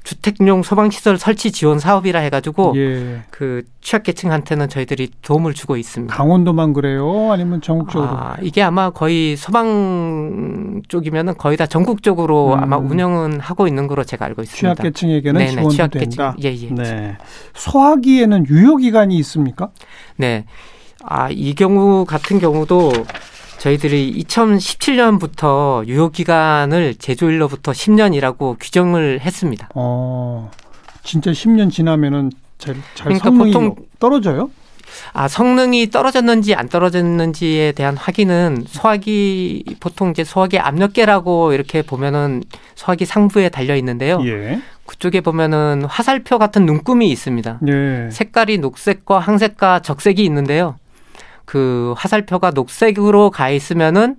주택용 0.03 0.61
소방시설 0.61 1.17
설치 1.17 1.51
지원 1.51 1.79
사업이라 1.79 2.19
해가지고 2.19 2.73
예. 2.75 3.21
그 3.31 3.63
취약계층한테는 3.81 4.69
저희들이 4.69 5.09
도움을 5.21 5.53
주고 5.53 5.75
있습니다. 5.75 6.15
강원도만 6.15 6.73
그래요? 6.73 7.31
아니면 7.31 7.61
전국적으로? 7.61 8.09
아, 8.11 8.35
이게 8.41 8.61
아마 8.61 8.91
거의 8.91 9.35
소방 9.35 10.83
쪽이면은 10.87 11.37
거의 11.37 11.57
다 11.57 11.65
전국적으로 11.65 12.53
음. 12.53 12.59
아마 12.63 12.77
운영은 12.77 13.39
하고 13.39 13.67
있는 13.67 13.87
거로 13.87 14.03
제가 14.03 14.25
알고 14.25 14.43
있습니다. 14.43 14.75
취약계층에게는 14.75 15.39
네네, 15.39 15.51
지원도 15.51 15.69
취약계층. 15.71 16.09
된다. 16.09 16.35
예, 16.43 16.53
예. 16.55 16.69
네. 16.69 17.17
소화기에는 17.55 18.45
유효 18.49 18.77
기간이 18.77 19.17
있습니까? 19.17 19.69
네. 20.17 20.45
아, 21.03 21.29
이 21.29 21.53
경우 21.53 22.05
같은 22.05 22.39
경우도 22.39 22.91
저희들이 23.59 24.23
2017년부터 24.23 25.85
유효 25.87 26.09
기간을 26.09 26.95
제조일로부터 26.95 27.71
10년이라고 27.71 28.57
규정을 28.59 29.21
했습니다. 29.21 29.69
어, 29.75 30.51
진짜 31.03 31.31
10년 31.31 31.71
지나면은 31.71 32.31
잘, 32.57 32.75
잘 32.93 33.05
그러니까 33.05 33.29
성능이 33.29 33.51
보통- 33.53 33.75
떨어져요? 33.99 34.49
아, 35.13 35.27
성능이 35.27 35.89
떨어졌는지 35.89 36.53
안 36.55 36.69
떨어졌는지에 36.69 37.73
대한 37.73 37.97
확인은 37.97 38.63
소화기 38.67 39.63
보통 39.79 40.11
이제 40.11 40.23
소화기 40.23 40.59
압력계라고 40.59 41.53
이렇게 41.53 41.81
보면은 41.81 42.43
소화기 42.75 43.05
상부에 43.05 43.49
달려 43.49 43.75
있는데요. 43.75 44.21
예. 44.25 44.61
그쪽에 44.85 45.21
보면은 45.21 45.83
화살표 45.85 46.37
같은 46.37 46.65
눈금이 46.65 47.09
있습니다. 47.11 47.59
예. 47.67 48.09
색깔이 48.11 48.59
녹색과 48.59 49.19
항색과 49.19 49.79
적색이 49.81 50.23
있는데요. 50.25 50.75
그 51.45 51.93
화살표가 51.97 52.51
녹색으로 52.51 53.31
가 53.31 53.49
있으면은 53.49 54.17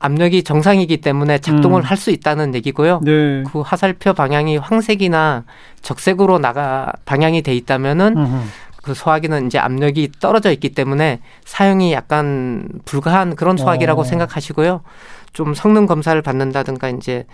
압력이 0.00 0.44
정상이기 0.44 0.98
때문에 0.98 1.38
작동을 1.38 1.82
음. 1.82 1.84
할수 1.84 2.10
있다는 2.10 2.54
얘기고요. 2.54 3.00
네. 3.02 3.42
그 3.50 3.60
화살표 3.62 4.12
방향이 4.12 4.56
황색이나 4.56 5.44
적색으로 5.82 6.38
나가 6.38 6.92
방향이 7.04 7.42
돼 7.42 7.54
있다면은 7.54 8.16
음흠. 8.16 8.42
그 8.82 8.94
소화기는 8.94 9.46
이제 9.46 9.58
압력이 9.58 10.12
떨어져 10.20 10.52
있기 10.52 10.70
때문에 10.70 11.20
사용이 11.44 11.92
약간 11.92 12.68
불가한 12.84 13.34
그런 13.34 13.56
소화기라고 13.56 14.02
어. 14.02 14.04
생각하시고요. 14.04 14.82
좀 15.32 15.52
성능 15.54 15.86
검사를 15.86 16.20
받는다든가 16.22 16.90
이제 16.90 17.26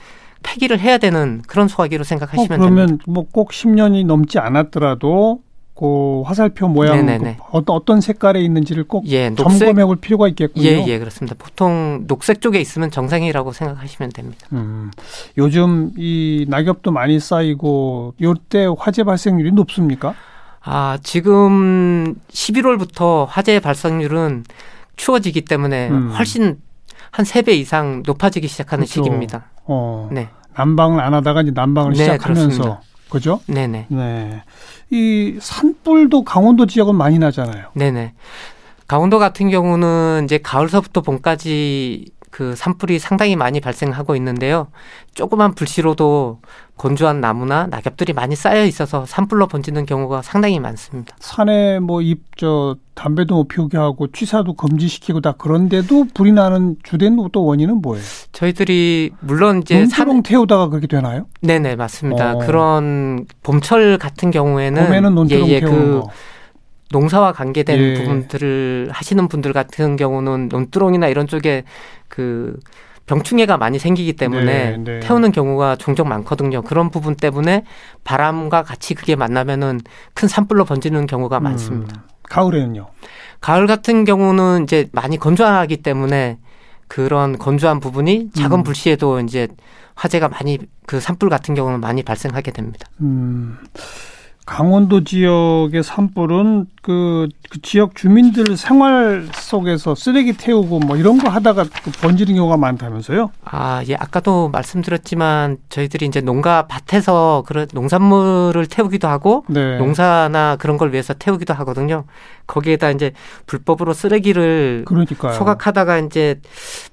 폐기를 0.42 0.78
해야 0.78 0.98
되는 0.98 1.42
그런 1.46 1.68
소화기로 1.68 2.00
어, 2.00 2.04
생각하시면 2.04 2.48
됩니다. 2.48 2.74
그러면 2.86 2.98
뭐 3.06 3.24
꼭 3.30 3.50
10년이 3.50 4.06
넘지 4.06 4.38
않았더라도 4.38 5.40
그 5.74 6.22
화살표 6.22 6.68
모양. 6.68 7.04
그 7.06 7.34
어떤 7.50 7.74
어떤 7.76 8.00
색깔에 8.00 8.40
있는지를 8.42 8.84
꼭 8.84 9.06
예, 9.08 9.34
점검해 9.34 9.84
볼 9.84 9.96
필요가 9.96 10.28
있겠군요. 10.28 10.66
예, 10.66 10.84
예, 10.86 10.98
그렇습니다. 10.98 11.34
보통 11.38 12.04
녹색 12.06 12.40
쪽에 12.40 12.60
있으면 12.60 12.90
정상이라고 12.90 13.52
생각하시면 13.52 14.12
됩니다. 14.12 14.46
음, 14.52 14.90
요즘 15.36 15.90
이 15.96 16.46
낙엽도 16.48 16.92
많이 16.92 17.18
쌓이고 17.18 18.14
요때 18.22 18.68
화재 18.78 19.02
발생률이 19.02 19.50
높습니까? 19.52 20.14
아, 20.62 20.98
지금 21.02 22.14
11월부터 22.30 23.26
화재 23.28 23.58
발생률은 23.60 24.44
추워지기 24.96 25.42
때문에 25.42 25.88
음. 25.90 26.10
훨씬 26.16 26.58
한 27.10 27.24
세 27.26 27.42
배 27.42 27.52
이상 27.54 28.02
높아지기 28.06 28.48
시작하는 28.48 28.84
그렇죠. 28.84 29.02
시기입니다. 29.04 29.50
어, 29.66 30.08
네. 30.12 30.28
난방을 30.56 31.00
안 31.00 31.14
하다가 31.14 31.42
이제 31.42 31.50
난방을 31.52 31.92
네, 31.92 31.98
시작하면서 31.98 32.44
그렇습니다. 32.48 32.80
그죠? 33.08 33.40
네네. 33.46 33.86
네. 33.88 34.42
이 34.90 35.38
산불도 35.40 36.24
강원도 36.24 36.66
지역은 36.66 36.94
많이 36.94 37.18
나잖아요. 37.18 37.68
네네. 37.74 38.14
강원도 38.86 39.18
같은 39.18 39.50
경우는 39.50 40.22
이제 40.24 40.38
가을서부터 40.38 41.00
봄까지 41.00 42.06
그 42.30 42.56
산불이 42.56 42.98
상당히 42.98 43.36
많이 43.36 43.60
발생하고 43.60 44.16
있는데요. 44.16 44.68
조그만 45.14 45.54
불씨로도 45.54 46.40
건조한 46.76 47.20
나무나 47.20 47.66
낙엽들이 47.68 48.12
많이 48.12 48.34
쌓여 48.34 48.64
있어서 48.64 49.06
산불로 49.06 49.46
번지는 49.46 49.86
경우가 49.86 50.22
상당히 50.22 50.58
많습니다. 50.58 51.16
산에 51.20 51.78
뭐입저 51.78 52.76
담배도 52.94 53.34
못 53.36 53.48
피우게 53.48 53.78
하고 53.78 54.08
취사도 54.10 54.54
금지시키고 54.54 55.20
다 55.20 55.32
그런데도 55.32 56.06
불이 56.14 56.32
나는 56.32 56.76
주된 56.82 57.16
또 57.32 57.44
원인은 57.44 57.80
뭐예요? 57.80 58.04
저희들이 58.32 59.10
물론 59.20 59.60
이제 59.60 59.78
논두렁 59.78 60.22
태우다가 60.24 60.68
그렇게 60.68 60.86
되나요? 60.88 61.26
네네 61.42 61.76
맞습니다. 61.76 62.34
어. 62.34 62.38
그런 62.38 63.26
봄철 63.42 63.98
같은 63.98 64.30
경우에는 64.32 64.86
봄에는 64.86 65.14
논두렁 65.14 65.48
예, 65.48 65.52
예, 65.52 65.60
태우는 65.60 65.76
그 65.78 66.00
거. 66.00 66.10
농사와 66.90 67.32
관계된 67.32 67.78
예. 67.78 67.94
부분들을 67.94 68.88
하시는 68.90 69.28
분들 69.28 69.52
같은 69.52 69.96
경우는 69.96 70.48
논두렁이나 70.48 71.08
이런 71.08 71.26
쪽에 71.28 71.64
그 72.08 72.58
병충해가 73.06 73.58
많이 73.58 73.78
생기기 73.78 74.14
때문에 74.14 74.70
네, 74.70 74.76
네. 74.78 75.00
태우는 75.00 75.32
경우가 75.32 75.76
종종 75.76 76.08
많거든요. 76.08 76.62
그런 76.62 76.90
부분 76.90 77.14
때문에 77.14 77.64
바람과 78.02 78.62
같이 78.62 78.94
그게 78.94 79.14
만나면은 79.14 79.80
큰 80.14 80.28
산불로 80.28 80.64
번지는 80.64 81.06
경우가 81.06 81.40
많습니다. 81.40 81.96
음, 81.96 82.08
가을에는요. 82.22 82.86
가을 83.40 83.66
같은 83.66 84.04
경우는 84.04 84.64
이제 84.64 84.88
많이 84.92 85.18
건조하기 85.18 85.78
때문에 85.78 86.38
그런 86.88 87.38
건조한 87.38 87.80
부분이 87.80 88.30
작은 88.34 88.60
음. 88.60 88.62
불씨에도 88.62 89.20
이제 89.20 89.48
화재가 89.94 90.28
많이 90.28 90.58
그 90.86 91.00
산불 91.00 91.28
같은 91.28 91.54
경우는 91.54 91.80
많이 91.80 92.02
발생하게 92.02 92.52
됩니다. 92.52 92.88
음, 93.00 93.58
강원도 94.46 95.04
지역의 95.04 95.82
산불은 95.82 96.66
그, 96.82 97.28
그 97.48 97.62
지역 97.62 97.94
주민들 97.94 98.58
생활 98.58 99.26
속에서 99.32 99.94
쓰레기 99.94 100.34
태우고 100.34 100.80
뭐 100.80 100.98
이런 100.98 101.16
거 101.16 101.30
하다가 101.30 101.64
그 101.82 101.90
번지는 101.90 102.34
경우가 102.34 102.58
많다면서요? 102.58 103.30
아, 103.44 103.82
예, 103.88 103.94
아까도 103.94 104.50
말씀드렸지만 104.50 105.56
저희들이 105.70 106.04
이제 106.04 106.20
농가 106.20 106.66
밭에서 106.66 107.44
그런 107.46 107.66
농산물을 107.72 108.66
태우기도 108.66 109.08
하고 109.08 109.46
네. 109.48 109.78
농사나 109.78 110.56
그런 110.56 110.76
걸 110.76 110.92
위해서 110.92 111.14
태우기도 111.14 111.54
하거든요. 111.54 112.04
거기에다 112.46 112.90
이제 112.90 113.12
불법으로 113.46 113.94
쓰레기를 113.94 114.84
그러니까요. 114.86 115.32
소각하다가 115.32 116.00
이제 116.00 116.38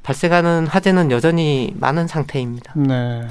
발생하는 0.04 0.68
화재는 0.68 1.12
여전히 1.12 1.74
많은 1.78 2.08
상태입니다. 2.08 2.74
네. 2.78 3.28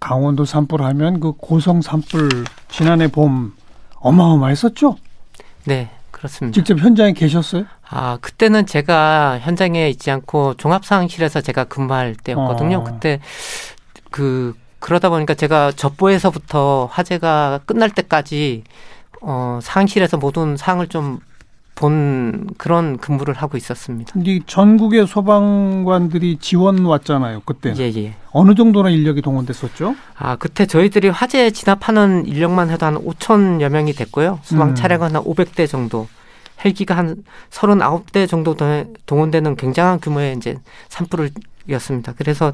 강원도 0.00 0.44
산불 0.44 0.82
하면 0.82 1.20
그 1.20 1.32
고성 1.32 1.82
산불 1.82 2.44
지난해 2.68 3.06
봄 3.06 3.52
어마어마했었죠? 3.96 4.96
네, 5.64 5.90
그렇습니다. 6.10 6.54
직접 6.54 6.78
현장에 6.78 7.12
계셨어요? 7.12 7.66
아, 7.88 8.18
그때는 8.20 8.66
제가 8.66 9.38
현장에 9.40 9.88
있지 9.90 10.10
않고 10.10 10.54
종합상황실에서 10.54 11.42
제가 11.42 11.64
근무할 11.64 12.14
때였거든요. 12.16 12.78
어. 12.78 12.84
그때 12.84 13.20
그 14.10 14.54
그러다 14.78 15.10
보니까 15.10 15.34
제가 15.34 15.72
접보에서부터 15.72 16.88
화재가 16.90 17.60
끝날 17.66 17.90
때까지 17.90 18.64
어, 19.20 19.58
상황실에서 19.62 20.16
모든 20.16 20.56
상황을 20.56 20.88
좀 20.88 21.20
본 21.80 22.46
그런 22.58 22.98
근무를 22.98 23.32
하고 23.32 23.56
있었습니다. 23.56 24.12
이 24.26 24.42
전국의 24.46 25.06
소방관들이 25.06 26.36
지원 26.38 26.84
왔잖아요. 26.84 27.40
그때 27.46 27.72
예, 27.78 27.84
예. 27.96 28.14
어느 28.32 28.54
정도나 28.54 28.90
인력이 28.90 29.22
동원됐었죠? 29.22 29.96
아, 30.18 30.36
그때 30.36 30.66
저희들이 30.66 31.08
화재 31.08 31.50
진압하는 31.50 32.26
인력만 32.26 32.68
해도 32.68 32.84
한 32.84 32.96
5천여 33.02 33.70
명이 33.70 33.94
됐고요. 33.94 34.40
소방 34.42 34.68
음. 34.70 34.74
차량은 34.74 35.16
한 35.16 35.22
500대 35.24 35.66
정도. 35.66 36.06
헬기가 36.62 36.94
한 36.98 37.24
39대 37.48 38.28
정도 38.28 38.54
동- 38.54 38.92
동원되는 39.06 39.56
굉장한 39.56 40.00
규모의 40.00 40.36
이제 40.36 40.58
산불이었습니다. 40.90 42.12
그래서 42.18 42.52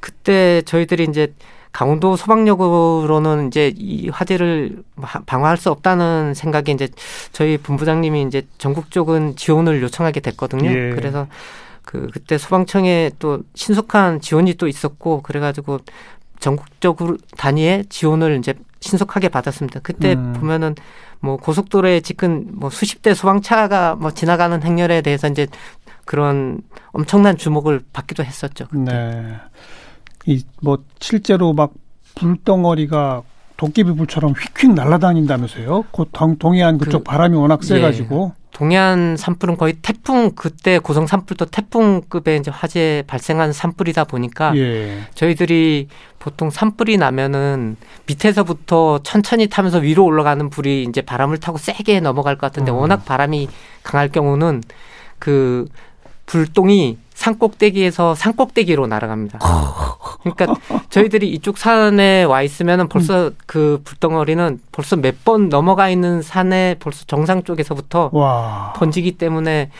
그때 0.00 0.62
저희들이 0.62 1.04
이제 1.10 1.34
강원도 1.74 2.14
소방력으로는 2.14 3.48
이제 3.48 3.72
이 3.76 4.08
화재를 4.08 4.84
하- 5.02 5.18
방어할 5.26 5.56
수 5.56 5.72
없다는 5.72 6.32
생각에 6.32 6.66
이제 6.70 6.88
저희 7.32 7.58
본부장님이 7.58 8.22
이제 8.22 8.46
전국적인 8.58 9.34
지원을 9.34 9.82
요청하게 9.82 10.20
됐거든요. 10.20 10.70
예. 10.70 10.90
그래서 10.94 11.26
그 11.82 12.08
그때 12.12 12.38
소방청에 12.38 13.10
또 13.18 13.40
신속한 13.56 14.20
지원이 14.20 14.54
또 14.54 14.68
있었고 14.68 15.22
그래가지고 15.22 15.80
전국적으로 16.38 17.16
단위의 17.36 17.86
지원을 17.88 18.38
이제 18.38 18.54
신속하게 18.78 19.28
받았습니다. 19.30 19.80
그때 19.82 20.12
음. 20.12 20.32
보면은 20.34 20.76
뭐 21.18 21.36
고속도로에 21.38 22.02
지금 22.02 22.46
뭐 22.52 22.70
수십 22.70 23.02
대 23.02 23.14
소방차가 23.14 23.96
뭐 23.96 24.12
지나가는 24.12 24.62
행렬에 24.62 25.02
대해서 25.02 25.26
이제 25.26 25.48
그런 26.04 26.60
엄청난 26.92 27.36
주목을 27.36 27.80
받기도 27.92 28.22
했었죠. 28.22 28.66
그때. 28.70 28.92
네. 28.92 29.34
이 30.26 30.42
뭐 30.62 30.78
실제로 31.00 31.52
막 31.52 31.72
불덩어리가 32.14 33.22
도깨비 33.56 33.92
불처럼 33.92 34.32
휙휙 34.32 34.72
날아다닌다면서요? 34.74 35.84
곧 35.90 36.08
동, 36.12 36.36
동해안 36.38 36.78
그쪽 36.78 36.98
그- 37.00 37.04
바람이 37.04 37.36
워낙 37.36 37.60
예. 37.62 37.66
세가지고. 37.66 38.32
동해안 38.52 39.16
산불은 39.16 39.56
거의 39.56 39.74
태풍 39.82 40.30
그때 40.36 40.78
고성 40.78 41.08
산불도 41.08 41.46
태풍급의 41.46 42.38
이제 42.38 42.52
화재 42.52 43.02
발생한 43.08 43.52
산불이다 43.52 44.04
보니까 44.04 44.56
예. 44.56 45.00
저희들이 45.14 45.88
보통 46.20 46.50
산불이 46.50 46.96
나면은 46.96 47.76
밑에서부터 48.06 49.00
천천히 49.02 49.48
타면서 49.48 49.78
위로 49.78 50.04
올라가는 50.04 50.48
불이 50.50 50.84
이제 50.88 51.00
바람을 51.02 51.38
타고 51.38 51.58
세게 51.58 51.98
넘어갈 52.00 52.36
것 52.38 52.46
같은데 52.46 52.70
음. 52.70 52.76
워낙 52.76 53.04
바람이 53.04 53.48
강할 53.82 54.08
경우는 54.10 54.62
그 55.18 55.66
불똥이 56.26 56.98
산꼭대기에서 57.14 58.14
산꼭대기로 58.14 58.86
날아갑니다. 58.86 59.38
그러니까 60.20 60.54
저희들이 60.90 61.30
이쪽 61.32 61.56
산에 61.58 62.24
와 62.24 62.42
있으면은 62.42 62.88
벌써 62.88 63.30
그 63.46 63.80
불덩어리는 63.84 64.60
벌써 64.72 64.96
몇 64.96 65.14
번 65.24 65.48
넘어가 65.48 65.88
있는 65.88 66.20
산에 66.20 66.76
벌써 66.80 67.04
정상 67.06 67.44
쪽에서부터 67.44 68.10
와. 68.12 68.72
번지기 68.76 69.12
때문에 69.12 69.70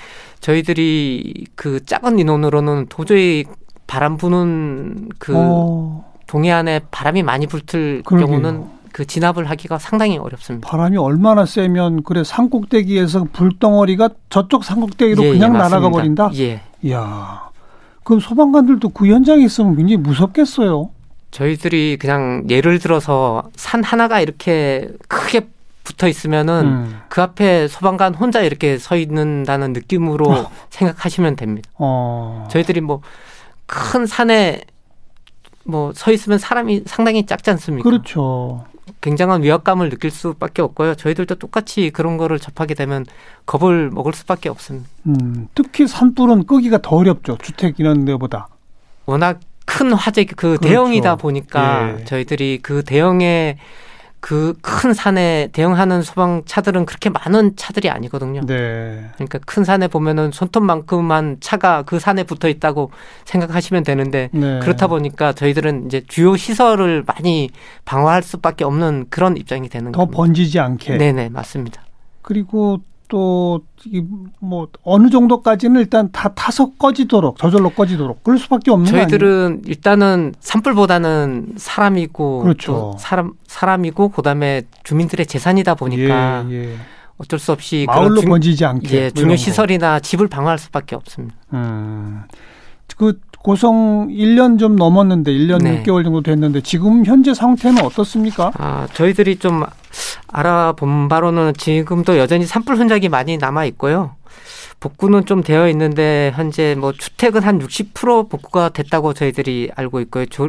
저희들이 0.40 1.46
그 1.54 1.84
작은 1.84 2.18
인원으로는 2.18 2.86
도저히 2.88 3.44
바람 3.86 4.16
부는 4.16 5.08
그 5.18 5.32
어, 5.36 6.04
동해안에 6.26 6.80
바람이 6.90 7.22
많이 7.22 7.46
불틀 7.46 8.02
그러게요. 8.06 8.26
경우는 8.26 8.64
그 8.92 9.04
진압을 9.06 9.50
하기가 9.50 9.78
상당히 9.78 10.16
어렵습니다. 10.18 10.66
바람이 10.68 10.96
얼마나 10.96 11.44
세면 11.44 12.04
그래 12.04 12.22
산꼭대기에서 12.24 13.26
불덩어리가 13.32 14.10
저쪽 14.30 14.64
산꼭대기로 14.64 15.24
예, 15.24 15.30
그냥 15.32 15.54
예, 15.54 15.58
날아가. 15.58 15.90
버린다? 15.90 16.30
예. 16.36 16.60
이야. 16.84 17.50
그럼 18.04 18.20
소방관들도 18.20 18.90
그 18.90 19.06
현장에 19.06 19.44
있으면 19.44 19.76
굉장히 19.76 19.96
무섭겠어요. 19.96 20.90
저희들이 21.30 21.96
그냥 22.00 22.44
예를 22.48 22.78
들어서 22.78 23.42
산 23.56 23.82
하나가 23.82 24.20
이렇게 24.20 24.88
크게 25.08 25.48
붙어 25.82 26.06
있으면은 26.08 26.64
음. 26.64 27.00
그 27.08 27.20
앞에 27.22 27.68
소방관 27.68 28.14
혼자 28.14 28.40
이렇게 28.40 28.78
서 28.78 28.96
있는다는 28.96 29.72
느낌으로 29.72 30.46
생각하시면 30.70 31.36
됩니다. 31.36 31.68
어. 31.78 32.46
저희들이 32.50 32.80
뭐 32.80 33.00
큰 33.66 34.04
산에 34.06 34.60
뭐 35.64 35.92
서 35.94 36.12
있으면 36.12 36.38
사람이 36.38 36.82
상당히 36.86 37.24
작지 37.24 37.50
않습니까? 37.50 37.88
그렇죠. 37.88 38.64
굉장한 39.04 39.42
위압감을 39.42 39.90
느낄 39.90 40.10
수밖에 40.10 40.62
없고요. 40.62 40.94
저희들도 40.94 41.34
똑같이 41.34 41.90
그런 41.90 42.16
거를 42.16 42.38
접하게 42.38 42.72
되면 42.72 43.04
겁을 43.44 43.90
먹을 43.90 44.14
수밖에 44.14 44.48
없습니다. 44.48 44.88
음, 45.06 45.48
특히 45.54 45.86
산불은 45.86 46.46
끄기가 46.46 46.80
더 46.80 46.96
어렵죠. 46.96 47.36
주택 47.42 47.78
이런 47.78 48.06
데보다. 48.06 48.48
워낙 49.04 49.40
큰 49.66 49.92
화재 49.92 50.24
그 50.24 50.34
그렇죠. 50.36 50.60
대형이다 50.62 51.16
보니까 51.16 51.98
예. 52.00 52.04
저희들이 52.04 52.60
그 52.62 52.82
대형의 52.82 53.58
그 54.24 54.54
큰 54.62 54.94
산에 54.94 55.50
대응하는 55.52 56.00
소방차들은 56.00 56.86
그렇게 56.86 57.10
많은 57.10 57.56
차들이 57.56 57.90
아니거든요. 57.90 58.40
네. 58.46 59.10
그러니까 59.16 59.38
큰 59.44 59.64
산에 59.64 59.86
보면은 59.86 60.30
손톱만큼만 60.32 61.38
차가 61.40 61.82
그 61.82 61.98
산에 61.98 62.22
붙어 62.22 62.48
있다고 62.48 62.90
생각하시면 63.26 63.82
되는데 63.82 64.30
네. 64.32 64.60
그렇다 64.60 64.86
보니까 64.86 65.34
저희들은 65.34 65.84
이제 65.86 66.02
주요 66.08 66.36
시설을 66.36 67.04
많이 67.06 67.50
방어할 67.84 68.22
수밖에 68.22 68.64
없는 68.64 69.08
그런 69.10 69.36
입장이 69.36 69.68
되는 69.68 69.92
더 69.92 69.98
겁니다. 69.98 70.16
번지지 70.16 70.58
않게. 70.58 70.96
네네 70.96 71.28
맞습니다. 71.28 71.82
그리고 72.22 72.80
또뭐 73.08 74.68
어느 74.82 75.10
정도까지는 75.10 75.80
일단 75.80 76.10
다 76.12 76.32
타서 76.34 76.72
꺼지도록 76.78 77.38
저절로 77.38 77.70
꺼지도록 77.70 78.22
그럴 78.24 78.38
수밖에 78.38 78.70
없는? 78.70 78.90
저희들은 78.90 79.62
일단은 79.66 80.34
산불보다는 80.40 81.54
사람이고 81.56 82.40
그렇죠. 82.42 82.72
또 82.72 82.94
사람 82.98 83.32
사람이고 83.46 84.08
그다음에 84.10 84.62
주민들의 84.84 85.26
재산이다 85.26 85.74
보니까 85.74 86.46
예, 86.50 86.54
예. 86.72 86.76
어쩔 87.18 87.38
수 87.38 87.52
없이 87.52 87.84
마을로 87.86 88.20
중- 88.20 88.30
번지지 88.30 88.64
않게. 88.64 88.96
예, 88.96 89.00
뭐 89.14 89.22
중요. 89.22 89.36
시설이나 89.36 90.00
집을 90.00 90.28
방어할 90.28 90.58
수밖에 90.58 90.96
없습니다. 90.96 91.36
음. 91.52 92.22
그 92.96 93.18
고성 93.44 94.08
1년 94.08 94.58
좀 94.58 94.74
넘었는데 94.74 95.30
1년 95.30 95.62
네. 95.64 95.82
6개월 95.82 96.02
정도 96.02 96.22
됐는데 96.22 96.62
지금 96.62 97.04
현재 97.04 97.34
상태는 97.34 97.84
어떻습니까? 97.84 98.50
아, 98.56 98.88
저희들이 98.94 99.36
좀 99.36 99.62
알아본 100.28 101.08
바로는 101.08 101.52
지금도 101.52 102.16
여전히 102.16 102.46
산불 102.46 102.76
흔적이 102.76 103.10
많이 103.10 103.36
남아 103.36 103.66
있고요. 103.66 104.16
복구는 104.80 105.26
좀 105.26 105.42
되어 105.42 105.68
있는데 105.68 106.32
현재 106.34 106.74
뭐 106.74 106.92
주택은 106.92 107.42
한 107.42 107.58
60% 107.58 108.30
복구가 108.30 108.70
됐다고 108.70 109.12
저희들이 109.12 109.72
알고 109.76 110.00
있고요. 110.00 110.24
조, 110.24 110.48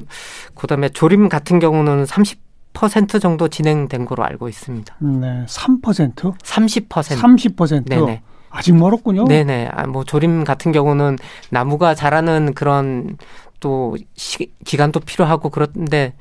그다음에 0.56 0.88
조림 0.88 1.28
같은 1.28 1.60
경우는 1.60 2.06
30% 2.06 3.20
정도 3.20 3.50
진행된 3.50 4.06
거로 4.06 4.24
알고 4.24 4.48
있습니다. 4.48 4.96
네, 5.00 5.46
3%? 5.50 6.38
30%. 6.38 6.88
30%? 6.88 7.90
네네. 7.90 8.22
아직 8.56 8.76
멀었군요. 8.76 9.26
네네. 9.26 9.70
아, 9.72 9.86
뭐 9.86 10.04
조림 10.04 10.44
같은 10.44 10.72
경우는 10.72 11.18
나무가 11.50 11.94
자라는 11.94 12.54
그런 12.54 13.18
또 13.60 13.96
시, 14.16 14.52
기간도 14.64 15.02
필요하고 15.02 15.50
그런데 15.50 16.14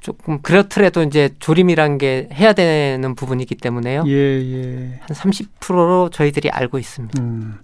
조금 0.00 0.40
그렇더라도 0.40 1.02
이제 1.02 1.28
조림이란 1.38 1.98
게 1.98 2.28
해야 2.32 2.52
되는 2.54 3.14
부분이기 3.14 3.54
때문에요. 3.54 4.04
예, 4.06 4.12
예. 4.12 5.00
한 5.00 5.08
30%로 5.08 6.08
저희들이 6.08 6.48
알고 6.50 6.78
있습니다. 6.78 7.22
음. 7.22 7.58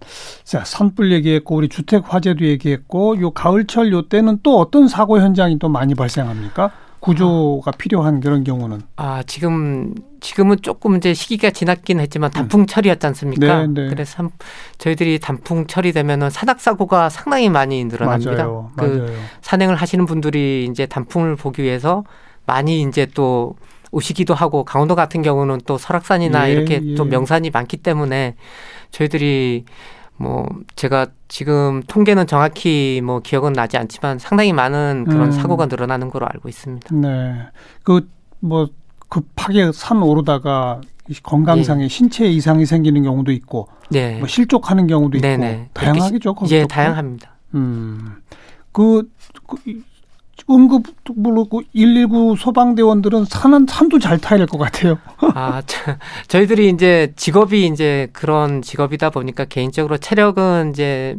자, 0.45 0.63
산불 0.65 1.13
얘기했고 1.13 1.57
우리 1.57 1.69
주택 1.69 2.13
화재도 2.13 2.45
얘기했고 2.45 3.21
요 3.21 3.31
가을철 3.31 3.91
요 3.93 4.09
때는 4.09 4.41
또 4.43 4.59
어떤 4.59 4.87
사고 4.87 5.19
현장이 5.19 5.59
또 5.59 5.69
많이 5.69 5.95
발생합니까? 5.95 6.71
구조가 7.07 7.71
필요한 7.73 8.21
그런 8.21 8.43
경우는. 8.45 8.81
아, 8.97 9.23
지금 9.27 9.95
지금은 10.21 10.57
조금 10.63 10.97
이제 10.97 11.15
시기가 11.15 11.51
지났긴 11.51 12.01
했지만 12.01 12.31
단풍철이었지 12.33 13.07
않습니까? 13.07 13.67
네, 13.67 13.83
네. 13.83 13.89
그래서 13.89 14.25
한- 14.25 14.31
저희들이 14.79 15.21
단풍철이 15.21 15.93
되면은 15.93 16.31
산악 16.31 16.61
사고가 16.61 17.09
상당히 17.09 17.49
많이 17.49 17.85
늘어납니다. 17.85 18.33
맞아요. 18.33 18.71
그 18.77 18.85
맞아요. 18.85 19.19
산행을 19.43 19.77
하시는 19.77 20.05
분들이 20.05 20.67
이제 20.71 20.87
단풍을 20.87 21.37
보기 21.37 21.63
위해서 21.63 22.03
많이 22.45 22.83
이제 22.83 23.07
또 23.15 23.55
오시기도 23.93 24.35
하고 24.35 24.65
강원도 24.65 24.95
같은 24.97 25.23
경우는 25.23 25.61
또 25.65 25.79
설악산이나 25.79 26.49
예, 26.49 26.53
이렇게 26.53 26.81
예. 26.85 26.95
또 26.97 27.05
명산이 27.05 27.51
많기 27.51 27.77
때문에 27.77 28.35
저희들이 28.91 29.65
뭐 30.19 30.47
제가 30.77 31.07
지금 31.29 31.83
통계는 31.87 32.27
정확히 32.27 33.01
뭐 33.05 33.21
기억은 33.21 33.53
나지 33.53 33.77
않지만 33.77 34.19
상당히 34.19 34.53
많은 34.53 35.05
그런 35.09 35.27
음. 35.27 35.31
사고가 35.33 35.67
늘어나는 35.67 36.09
걸로 36.11 36.27
알고 36.27 36.49
있습니다. 36.49 36.95
네. 36.95 37.35
그 37.83 38.09
뭐 38.41 38.69
급하게 39.09 39.71
산 39.73 40.03
오르다가 40.03 40.81
이 41.09 41.15
건강상의 41.23 41.89
신체 41.89 42.27
이상이 42.27 42.67
생기는 42.67 43.03
경우도 43.03 43.33
있고 43.33 43.69
네. 43.91 44.19
뭐 44.19 44.29
실족하는 44.29 44.87
경우도 44.87 45.17
있고 45.17 45.27
네네. 45.27 45.71
다양하겠죠. 45.73 46.35
예. 46.51 46.67
다양합니다. 46.67 47.31
음. 47.55 48.17
그, 48.73 49.09
그 49.47 49.57
이- 49.67 49.83
응급으로 50.49 51.47
그119 51.51 52.37
소방대원들은 52.39 53.25
산은 53.25 53.67
산도 53.69 53.99
잘 53.99 54.19
타야 54.19 54.39
될 54.39 54.47
것 54.47 54.59
같아요. 54.59 54.99
아, 55.35 55.63
저, 55.67 55.79
저희들이 56.29 56.69
이제 56.69 57.13
직업이 57.17 57.67
이제 57.67 58.09
그런 58.13 58.63
직업이다 58.63 59.11
보니까 59.11 59.45
개인적으로 59.45 59.99
체력은 59.99 60.71
이제 60.71 61.17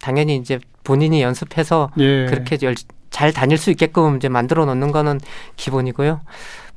당연히 0.00 0.36
이제 0.36 0.58
본인이 0.84 1.22
연습해서 1.22 1.90
예. 1.98 2.26
그렇게 2.26 2.58
열, 2.62 2.74
잘 3.10 3.32
다닐 3.32 3.56
수 3.56 3.70
있게끔 3.70 4.16
이제 4.16 4.28
만들어 4.28 4.64
놓는 4.66 4.90
거는 4.92 5.20
기본이고요. 5.56 6.20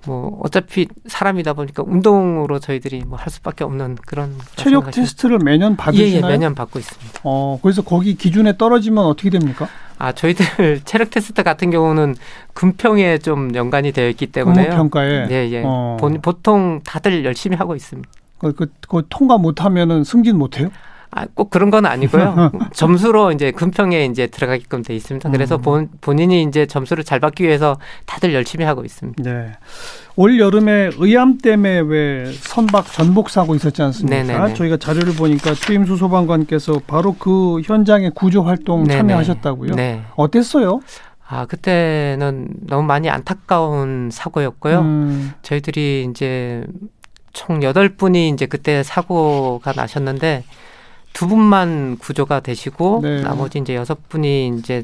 뭐 0.05 0.39
어차피 0.43 0.88
사람이다 1.07 1.53
보니까 1.53 1.83
운동으로 1.85 2.59
저희들이 2.59 3.03
뭐 3.05 3.19
할 3.19 3.29
수밖에 3.29 3.63
없는 3.65 3.97
그런 4.05 4.33
체력 4.55 4.89
테스트를 4.91 5.39
매년 5.39 5.73
예, 5.73 5.77
받으시나요? 5.77 6.23
예, 6.25 6.27
매년 6.31 6.55
받고 6.55 6.79
있습니다. 6.79 7.19
어, 7.23 7.59
그래서 7.62 7.81
거기 7.81 8.15
기준에 8.15 8.57
떨어지면 8.57 9.03
어떻게 9.05 9.29
됩니까? 9.29 9.67
아, 9.97 10.13
저희들 10.13 10.45
체력 10.85 11.09
테스트 11.09 11.43
같은 11.43 11.69
경우는 11.69 12.15
금평에 12.53 13.17
좀 13.17 13.53
연관이 13.55 13.91
되어 13.91 14.07
있기 14.09 14.27
때문에요. 14.27 14.65
근무평가에 14.69 15.27
예, 15.31 15.49
예. 15.51 15.63
어. 15.65 15.97
본- 15.99 16.21
보통 16.21 16.79
다들 16.85 17.25
열심히 17.25 17.57
하고 17.57 17.75
있습니다. 17.75 18.09
그, 18.38 18.53
그, 18.53 18.67
그 18.88 19.03
통과 19.09 19.38
못하면은 19.38 20.05
승진 20.05 20.38
못해요? 20.38 20.69
아, 21.11 21.25
꼭 21.33 21.49
그런 21.49 21.71
건 21.71 21.85
아니고요. 21.85 22.51
점수로 22.73 23.31
이제 23.31 23.51
금평에 23.51 24.05
이제 24.05 24.27
들어가게끔 24.27 24.83
돼 24.83 24.95
있습니다. 24.95 25.29
그래서 25.31 25.55
음. 25.55 25.61
본, 25.61 25.89
본인이 26.01 26.43
이제 26.43 26.65
점수를 26.67 27.03
잘 27.03 27.19
받기 27.19 27.43
위해서 27.43 27.77
다들 28.05 28.33
열심히 28.33 28.63
하고 28.63 28.85
있습니다. 28.85 29.23
네. 29.23 29.51
올 30.15 30.39
여름에 30.39 30.91
의암 30.97 31.39
때문에 31.39 31.79
왜 31.79 32.31
선박 32.31 32.91
전복 32.91 33.29
사고 33.29 33.55
있었지 33.55 33.81
않습니까? 33.81 34.23
네네네. 34.23 34.53
저희가 34.53 34.77
자료를 34.77 35.13
보니까 35.13 35.53
추임수 35.53 35.95
소방관께서 35.97 36.81
바로 36.85 37.15
그 37.17 37.61
현장의 37.61 38.11
구조 38.13 38.43
활동 38.43 38.83
네네. 38.83 38.97
참여하셨다고요? 38.97 39.75
네. 39.75 40.03
어땠어요? 40.15 40.81
아, 41.27 41.45
그때는 41.45 42.49
너무 42.67 42.83
많이 42.83 43.09
안타까운 43.09 44.09
사고였고요. 44.11 44.79
음, 44.79 45.31
저희들이 45.41 46.07
이제 46.09 46.65
총 47.33 47.63
여덟 47.63 47.89
분이 47.89 48.29
이제 48.29 48.45
그때 48.45 48.83
사고가 48.83 49.73
나셨는데 49.75 50.43
두 51.13 51.27
분만 51.27 51.97
구조가 51.97 52.39
되시고 52.41 52.99
네. 53.03 53.21
나머지 53.21 53.59
이제 53.59 53.75
여섯 53.75 54.07
분이 54.09 54.53
이제 54.59 54.83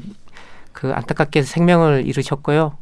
그 0.72 0.92
안타깝게 0.92 1.42
생명을 1.42 2.06
잃으셨고요. 2.06 2.76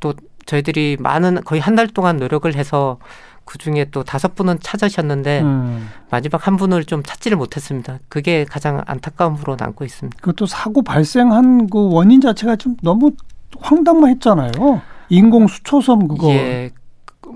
또 0.00 0.14
저희들이 0.46 0.96
많은 1.00 1.42
거의 1.44 1.60
한 1.60 1.74
달 1.76 1.88
동안 1.88 2.16
노력을 2.18 2.52
해서 2.54 2.98
그 3.44 3.58
중에 3.58 3.86
또 3.90 4.04
다섯 4.04 4.34
분은 4.34 4.58
찾으셨는데 4.60 5.42
음. 5.42 5.88
마지막 6.10 6.46
한 6.46 6.56
분을 6.56 6.84
좀 6.84 7.02
찾지를 7.02 7.36
못했습니다. 7.36 7.98
그게 8.08 8.44
가장 8.44 8.82
안타까움으로 8.86 9.56
남고 9.58 9.84
있습니다. 9.84 10.16
그것도 10.20 10.46
사고 10.46 10.82
발생한 10.82 11.68
그 11.68 11.90
원인 11.90 12.20
자체가 12.22 12.56
좀 12.56 12.76
너무 12.82 13.10
황당했잖아요. 13.60 14.80
인공 15.10 15.46
수초섬 15.48 16.08
그거. 16.08 16.28
예. 16.30 16.70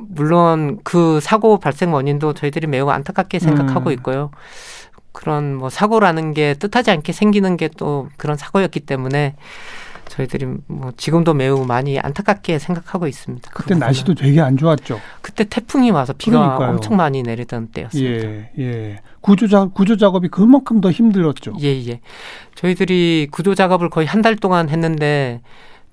물론 0.09 0.79
그 0.85 1.21
사고 1.21 1.59
발생 1.59 1.93
원인도 1.93 2.33
저희들이 2.33 2.67
매우 2.67 2.89
안타깝게 2.89 3.39
생각하고 3.39 3.91
음. 3.91 3.93
있고요. 3.95 4.31
그런 5.13 5.55
뭐 5.55 5.71
사고라는 5.71 6.33
게 6.35 6.55
뜻하지 6.55 6.91
않게 6.91 7.13
생기는 7.13 7.57
게 7.57 7.69
또 7.77 8.09
그런 8.17 8.37
사고였기 8.37 8.81
때문에 8.81 9.35
저희들이 10.09 10.47
뭐 10.69 10.91
지금도 10.97 11.35
매우 11.35 11.67
많이 11.67 11.99
안타깝게 12.01 12.59
생각하고 12.59 13.07
있습니다. 13.07 13.51
그 13.51 13.57
그때 13.59 13.75
부분은. 13.75 13.81
날씨도 13.87 14.15
되게 14.15 14.41
안 14.41 14.57
좋았죠. 14.57 14.99
그때 15.21 15.45
태풍이 15.45 15.91
와서 15.91 16.15
비가 16.17 16.39
그러니까요. 16.41 16.71
엄청 16.71 16.97
많이 16.97 17.23
내리던 17.23 17.69
때였습니다. 17.69 18.27
예, 18.27 18.51
예. 18.59 19.01
구조 19.21 19.47
작 19.49 19.75
구조 19.75 19.97
작업이 19.99 20.29
그만큼 20.29 20.81
더 20.81 20.91
힘들었죠. 20.91 21.53
예, 21.61 21.67
예. 21.89 22.01
저희들이 22.55 23.29
구조 23.31 23.55
작업을 23.55 23.91
거의 23.91 24.07
한 24.07 24.23
달 24.23 24.35
동안 24.37 24.69
했는데 24.71 25.43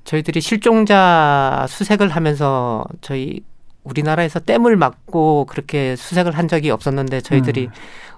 저희들이 0.06 0.40
실종자 0.42 1.66
수색을 1.68 2.10
하면서 2.10 2.86
저희 3.02 3.42
우리나라에서 3.86 4.40
댐을 4.42 4.76
막고 4.76 5.46
그렇게 5.46 5.96
수색을 5.96 6.38
한 6.38 6.48
적이 6.48 6.72
없었는데 6.72 7.22
저희들이 7.22 7.68
음. 7.68 7.72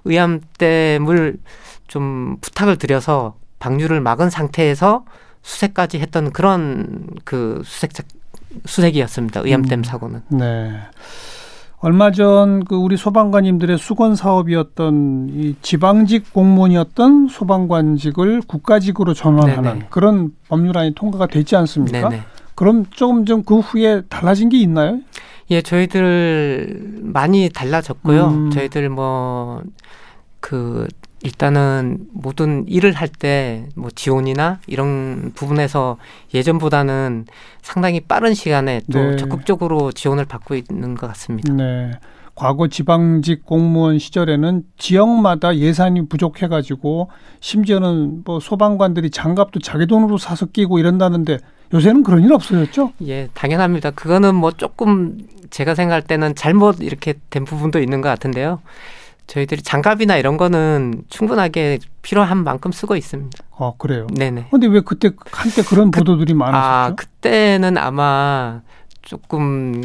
의암 0.04 0.40
댐을 0.58 1.36
좀 1.86 2.36
부탁을 2.40 2.76
드려서 2.76 3.36
방류를 3.60 4.00
막은 4.00 4.30
상태에서 4.30 5.04
수색까지 5.42 5.98
했던 6.00 6.32
그런 6.32 7.06
그 7.24 7.62
수색 7.64 7.92
수색이었습니다. 8.66 9.42
의암댐 9.44 9.80
음. 9.80 9.84
사고는. 9.84 10.22
네. 10.30 10.72
얼마 11.80 12.10
전 12.10 12.64
그 12.64 12.74
우리 12.74 12.96
소방관님들의 12.96 13.78
수건 13.78 14.16
사업이었던 14.16 15.28
이 15.32 15.54
지방직 15.62 16.32
공무원이었던 16.32 17.28
소방관직을 17.28 18.42
국가직으로 18.48 19.14
전환하는 19.14 19.62
네네. 19.62 19.86
그런 19.90 20.32
법률안이 20.48 20.94
통과가 20.96 21.26
됐지 21.26 21.54
않습니까? 21.56 22.08
네네. 22.08 22.22
그럼 22.56 22.84
조금 22.90 23.24
좀 23.24 23.44
그 23.44 23.60
후에 23.60 24.02
달라진 24.08 24.48
게 24.48 24.58
있나요? 24.58 24.98
예, 25.50 25.62
저희들 25.62 26.98
많이 27.02 27.48
달라졌고요. 27.48 28.26
음. 28.28 28.50
저희들 28.50 28.88
뭐 28.90 29.62
그 30.40 30.86
일단은 31.24 31.98
모든 32.12 32.64
일을 32.68 32.92
할 32.92 33.08
때 33.08 33.66
뭐 33.74 33.90
지원이나 33.92 34.60
이런 34.68 35.32
부분에서 35.34 35.96
예전보다는 36.32 37.26
상당히 37.60 37.98
빠른 37.98 38.34
시간에 38.34 38.80
또 38.92 39.00
네. 39.00 39.16
적극적으로 39.16 39.90
지원을 39.90 40.26
받고 40.26 40.54
있는 40.54 40.94
것 40.94 41.08
같습니다. 41.08 41.52
네. 41.52 41.90
과거 42.36 42.68
지방직 42.68 43.44
공무원 43.44 43.98
시절에는 43.98 44.62
지역마다 44.76 45.56
예산이 45.56 46.08
부족해가지고 46.08 47.10
심지어는 47.40 48.22
뭐 48.24 48.38
소방관들이 48.38 49.10
장갑도 49.10 49.58
자기 49.58 49.86
돈으로 49.86 50.18
사서 50.18 50.46
끼고 50.46 50.78
이런다는데 50.78 51.38
요새는 51.72 52.02
그런 52.02 52.22
일 52.22 52.32
없어졌죠? 52.32 52.92
예, 53.06 53.28
당연합니다. 53.34 53.90
그거는 53.90 54.34
뭐 54.34 54.52
조금 54.52 55.18
제가 55.50 55.74
생각할 55.74 56.02
때는 56.02 56.34
잘못 56.34 56.80
이렇게 56.80 57.14
된 57.30 57.44
부분도 57.44 57.78
있는 57.80 58.00
것 58.00 58.08
같은데요. 58.08 58.60
저희들이 59.26 59.60
장갑이나 59.62 60.16
이런 60.16 60.38
거는 60.38 61.02
충분하게 61.10 61.78
필요한 62.00 62.44
만큼 62.44 62.72
쓰고 62.72 62.96
있습니다. 62.96 63.44
어 63.50 63.76
그래요. 63.76 64.06
네네. 64.14 64.48
근데 64.50 64.66
왜 64.66 64.80
그때 64.80 65.10
한때 65.30 65.62
그런 65.62 65.90
보도들이 65.90 66.32
아, 66.32 66.36
많았었죠? 66.36 66.96
그때는 66.96 67.76
아마 67.76 68.62
조금 69.02 69.82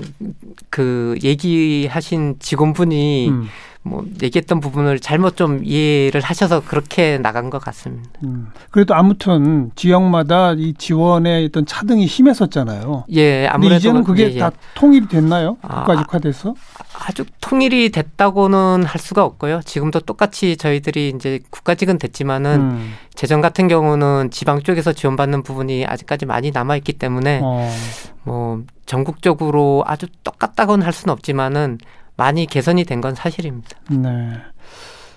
그 0.70 1.16
얘기하신 1.24 2.38
직원분이 2.40 3.30
음. 3.30 3.48
뭐 3.86 4.06
얘기했던 4.22 4.62
부분을 4.62 5.00
잘못 5.00 5.36
좀 5.36 5.60
이해를 5.64 6.22
하셔서 6.22 6.62
그렇게 6.62 7.18
나간 7.18 7.50
것 7.50 7.60
같습니다. 7.60 8.10
음. 8.24 8.48
그래도 8.72 8.96
아무튼 8.96 9.72
지역마다 9.76 10.54
이 10.54 10.74
지원의 10.78 11.48
어떤 11.48 11.66
차등이 11.66 12.08
심했었잖아요. 12.08 13.06
예, 13.12 13.46
아무래도 13.48 13.76
이제는 13.76 14.04
그게 14.06 14.30
예, 14.30 14.36
예. 14.36 14.40
다 14.40 14.52
통일이 14.76 15.08
됐나요? 15.10 15.58
아, 15.62 15.84
국가직화돼서? 15.84 16.56
아주 16.94 17.26
통일이 17.42 17.90
됐다고는 17.90 18.86
할 18.86 19.02
수가 19.02 19.26
없고요. 19.26 19.60
지금도 19.66 20.00
똑같이 20.02 20.56
저희들이 20.56 21.12
이제 21.16 21.42
국가직은 21.50 21.98
됐지만은 21.98 22.62
음. 22.62 22.94
재정 23.14 23.42
같은 23.42 23.68
경우는 23.68 24.32
지방 24.32 24.62
쪽에서 24.62 24.94
지원받는 24.94 25.44
부분이 25.44 25.86
아직까지 25.86 26.26
많이 26.26 26.52
남아 26.52 26.78
있기 26.78 26.94
때문에 26.94 27.42
어. 27.44 27.70
뭐 28.24 28.64
전국적으로 28.86 29.84
아주 29.86 30.08
똑같다고는 30.24 30.86
할 30.86 30.94
수는 30.94 31.12
없지만은 31.12 31.80
많이 32.16 32.46
개선이 32.46 32.86
된 32.86 33.02
건 33.02 33.16
사실입니다. 33.16 33.70
네. 33.90 34.34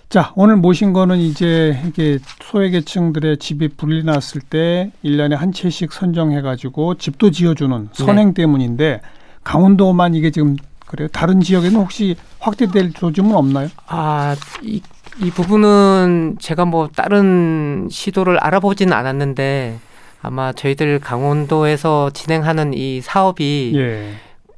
자, 0.08 0.32
오늘 0.36 0.56
모신 0.56 0.92
거는 0.92 1.18
이제 1.18 1.78
이게 1.86 2.18
소외계층들의 2.42 3.38
집이 3.38 3.68
불이 3.76 4.04
났을 4.04 4.40
때 4.40 4.90
1년에 5.04 5.34
한 5.36 5.52
채씩 5.52 5.92
선정해 5.92 6.40
가지고 6.42 6.94
집도 6.96 7.30
지어 7.30 7.54
주는 7.54 7.88
선행 7.92 8.32
때문인데 8.34 9.00
강원도만 9.44 10.14
이게 10.14 10.30
지금 10.30 10.56
그래요. 10.86 11.08
다른 11.08 11.40
지역에는 11.40 11.78
혹시 11.80 12.14
확대될 12.38 12.92
조짐은 12.92 13.34
없나요? 13.34 13.68
아, 13.88 14.36
이, 14.62 14.80
이 15.20 15.30
부분은 15.30 16.36
제가 16.40 16.64
뭐 16.64 16.88
다른 16.94 17.88
시도를 17.90 18.38
알아보지는 18.38 18.92
않았는데 18.92 19.78
아마 20.22 20.52
저희들 20.52 21.00
강원도에서 21.00 22.10
진행하는 22.10 22.72
이 22.74 23.00
사업이 23.00 23.72
예. 23.74 24.12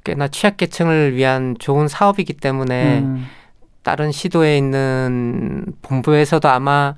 꽤나 0.09 0.27
취약계층을 0.27 1.14
위한 1.14 1.55
좋은 1.59 1.87
사업이기 1.87 2.33
때문에 2.33 3.01
음. 3.01 3.27
다른 3.83 4.11
시도에 4.11 4.57
있는 4.57 5.66
본부에서도 5.83 6.49
아마 6.49 6.94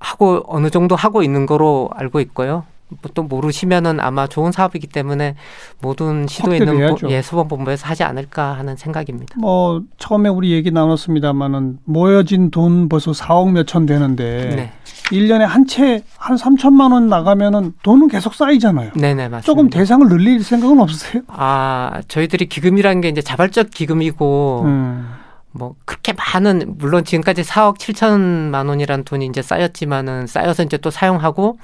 하고 0.00 0.42
어느 0.48 0.70
정도 0.70 0.96
하고 0.96 1.22
있는 1.22 1.46
거로 1.46 1.88
알고 1.94 2.18
있고요. 2.20 2.64
뭐또 3.02 3.22
모르시면은 3.22 4.00
아마 4.00 4.26
좋은 4.26 4.52
사업이기 4.52 4.86
때문에 4.88 5.36
모든 5.80 6.26
시도에 6.26 6.58
있는. 6.58 6.94
보- 6.96 7.10
예, 7.10 7.22
소방본부에서 7.22 7.86
하지 7.86 8.02
않을까 8.02 8.52
하는 8.58 8.76
생각입니다. 8.76 9.34
뭐 9.38 9.82
처음에 9.98 10.28
우리 10.28 10.52
얘기 10.52 10.70
나눴습니다마는 10.70 11.78
모여진 11.84 12.50
돈 12.50 12.88
벌써 12.88 13.12
4억 13.12 13.52
몇천 13.52 13.86
되는데 13.86 14.54
네. 14.56 14.72
일 15.12 15.28
1년에 15.28 15.40
한채한 15.40 16.36
3천만 16.36 16.92
원 16.92 17.08
나가면은 17.08 17.74
돈은 17.82 18.08
계속 18.08 18.34
쌓이잖아요. 18.34 18.92
네네 18.94 19.28
맞습니다. 19.28 19.40
조금 19.42 19.70
대상을 19.70 20.08
늘릴 20.08 20.42
생각은 20.42 20.80
없으세요? 20.80 21.22
아 21.28 22.00
저희들이 22.08 22.46
기금이라는 22.46 23.00
게 23.00 23.08
이제 23.08 23.20
자발적 23.22 23.70
기금이고 23.70 24.62
음. 24.66 25.08
뭐 25.52 25.74
그렇게 25.84 26.12
많은 26.12 26.74
물론 26.78 27.04
지금까지 27.04 27.42
4억 27.42 27.78
7천만 27.78 28.68
원이라는 28.68 29.04
돈이 29.04 29.26
이제 29.26 29.42
쌓였지만은 29.42 30.26
쌓여서 30.26 30.62
이제 30.62 30.76
또 30.76 30.90
사용하고 30.90 31.58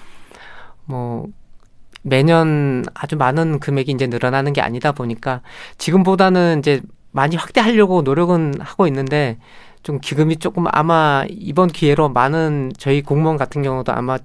뭐 0.87 1.27
매년 2.03 2.85
아주 2.95 3.17
많은 3.17 3.59
금액이 3.61 3.93
이제 3.93 4.07
늘어나는 4.07 4.53
게 4.53 4.61
아니다 4.61 4.93
보니까 4.93 5.43
지금보다는 5.79 6.61
이제 6.61 6.81
많이 7.11 7.37
확대하려고 7.37 8.03
노력은 8.03 8.55
하고 8.61 8.87
있는데 8.87 9.39
좀 9.83 10.01
기금이 10.01 10.37
조금 10.37 10.67
아마 10.73 11.25
이번 11.29 11.69
기회로 11.69 12.09
많은 12.11 12.73
저희 12.79 13.03
공무원 13.03 13.37
같은 13.37 13.63
경우도 13.63 13.93
아마 13.93 14.19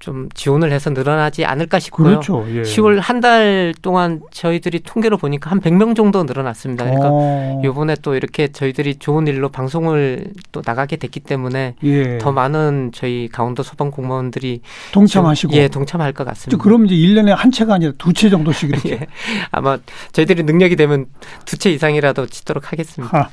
좀 0.00 0.28
지원을 0.34 0.72
해서 0.72 0.90
늘어나지 0.90 1.44
않을까 1.44 1.78
싶고요. 1.78 2.08
그렇죠. 2.08 2.44
예. 2.48 2.62
10월 2.62 2.98
한 3.00 3.20
달 3.20 3.74
동안 3.82 4.22
저희들이 4.30 4.80
통계로 4.80 5.18
보니까 5.18 5.50
한 5.50 5.60
100명 5.60 5.94
정도 5.94 6.24
늘어났습니다. 6.24 6.84
그러니까 6.84 7.08
어. 7.12 7.60
요번에 7.62 7.94
또 8.02 8.14
이렇게 8.14 8.48
저희들이 8.48 8.96
좋은 8.96 9.26
일로 9.26 9.50
방송을 9.50 10.32
또 10.52 10.62
나가게 10.64 10.96
됐기 10.96 11.20
때문에 11.20 11.74
예. 11.84 12.16
더 12.16 12.32
많은 12.32 12.92
저희 12.94 13.28
강원도 13.30 13.62
소방 13.62 13.90
공무원들이 13.90 14.62
동참하시고. 14.92 15.52
예 15.52 15.68
동참할 15.68 16.12
것 16.14 16.24
같습니다. 16.24 16.62
그럼 16.62 16.86
이제 16.86 16.94
1년에 16.94 17.28
한 17.36 17.50
채가 17.50 17.74
아니라 17.74 17.92
두 17.98 18.14
채 18.14 18.30
정도씩 18.30 18.70
이렇게. 18.70 18.90
예. 19.02 19.06
아마 19.52 19.76
저희들이 20.12 20.42
능력이 20.44 20.76
되면 20.76 21.06
두 21.44 21.58
채 21.58 21.70
이상이라도 21.70 22.24
짓도록 22.26 22.72
하겠습니다. 22.72 23.30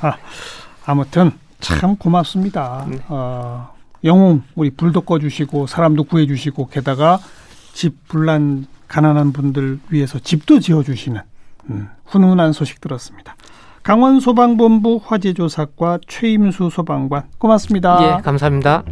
아무튼 0.86 1.32
참 1.62 1.96
고맙습니다. 1.96 2.86
네. 2.90 2.98
어, 3.08 3.70
영웅 4.04 4.44
우리 4.56 4.70
불도 4.70 5.02
꺼주시고 5.02 5.68
사람도 5.68 6.06
구해주시고 6.06 6.68
게다가 6.68 7.20
집 7.74 8.08
불난 8.08 8.66
가난한 8.88 9.34
분들 9.34 9.80
위해서 9.90 10.20
집도 10.20 10.60
지어주시는 10.60 11.22
음, 11.70 11.90
훈훈한 12.06 12.54
소식 12.54 12.80
들었습니다. 12.82 13.36
강원 13.84 14.20
소방본부 14.20 15.02
화재조사과 15.04 16.00
최임수 16.08 16.70
소방관 16.70 17.24
고맙습니다. 17.38 18.18
예, 18.18 18.22
감사합니다. 18.22 18.84